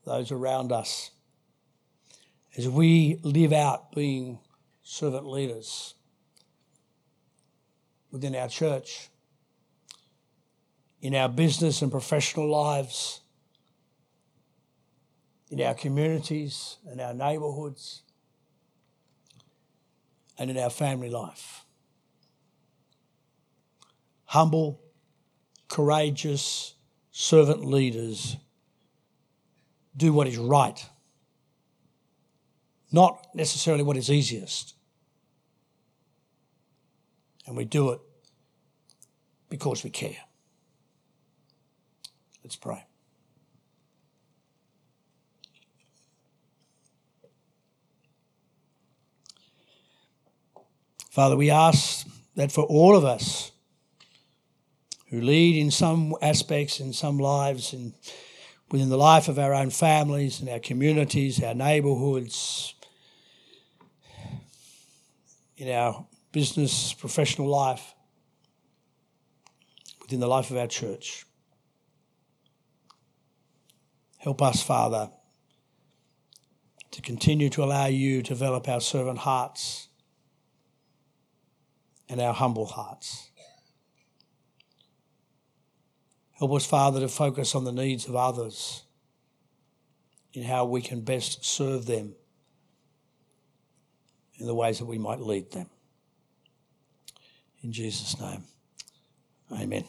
those 0.06 0.32
around 0.32 0.72
us 0.72 1.12
as 2.58 2.70
we 2.70 3.20
live 3.22 3.52
out 3.52 3.92
being 3.92 4.40
servant 4.82 5.28
leaders 5.28 5.96
within 8.12 8.34
our 8.34 8.48
church, 8.48 9.10
in 11.02 11.14
our 11.14 11.28
business 11.28 11.82
and 11.82 11.92
professional 11.92 12.50
lives, 12.50 13.20
in 15.50 15.62
our 15.62 15.74
communities 15.74 16.78
and 16.90 17.00
our 17.00 17.14
neighbourhoods, 17.14 18.02
and 20.38 20.52
in 20.52 20.58
our 20.58 20.70
family 20.70 21.10
life. 21.10 21.64
Humble, 24.26 24.80
courageous, 25.68 26.76
servant 27.12 27.66
leaders 27.66 28.38
do 29.96 30.14
what 30.14 30.28
is 30.28 30.38
right, 30.38 30.86
not 32.92 33.28
necessarily 33.34 33.84
what 33.84 33.98
is 33.98 34.12
easiest. 34.12 34.76
And 37.48 37.56
we 37.56 37.66
do 37.66 37.92
it 37.92 38.02
because 39.50 39.84
we 39.84 39.90
care. 39.90 40.18
Let's 42.44 42.58
pray. 42.58 42.87
Father, 51.18 51.36
we 51.36 51.50
ask 51.50 52.06
that 52.36 52.52
for 52.52 52.64
all 52.66 52.96
of 52.96 53.04
us 53.04 53.52
who 55.10 55.20
lead 55.20 55.60
in 55.60 55.72
some 55.72 56.14
aspects, 56.22 56.80
in 56.80 56.94
some 56.94 57.18
lives, 57.18 57.74
and 57.74 57.94
within 58.70 58.90
the 58.90 59.00
life 59.00 59.28
of 59.28 59.40
our 59.40 59.52
own 59.52 59.72
families 59.72 60.40
and 60.40 60.48
our 60.48 60.60
communities, 60.60 61.42
our 61.42 61.56
neighbourhoods, 61.56 62.76
in 65.58 65.72
our 65.72 66.06
business, 66.32 66.94
professional 66.94 67.48
life, 67.48 67.96
within 70.04 70.20
the 70.20 70.28
life 70.28 70.52
of 70.52 70.58
our 70.58 70.68
church. 70.68 71.26
Help 74.20 74.44
us, 74.44 74.62
Father, 74.62 75.10
to 76.92 77.02
continue 77.02 77.50
to 77.50 77.64
allow 77.64 77.88
you 77.88 78.22
to 78.22 78.30
develop 78.36 78.70
our 78.70 78.82
servant 78.82 79.18
hearts 79.18 79.87
and 82.10 82.22
our 82.22 82.34
humble 82.34 82.66
hearts. 82.66 83.30
Help 86.34 86.54
us, 86.54 86.66
Father, 86.66 87.00
to 87.00 87.08
focus 87.08 87.56
on 87.56 87.64
the 87.64 87.72
needs 87.72 88.08
of 88.08 88.16
others 88.16 88.84
in 90.34 90.44
how 90.44 90.66
we 90.66 90.82
can 90.82 91.02
best 91.02 91.44
serve 91.44 91.86
them 91.88 92.14
in 94.38 94.46
the 94.46 94.54
ways 94.54 94.78
that 94.78 94.86
we 94.86 95.00
might 95.00 95.20
lead 95.20 95.52
them. 95.52 95.68
In 97.64 97.72
Jesus' 97.72 98.20
name, 98.20 98.44
amen. 99.52 99.86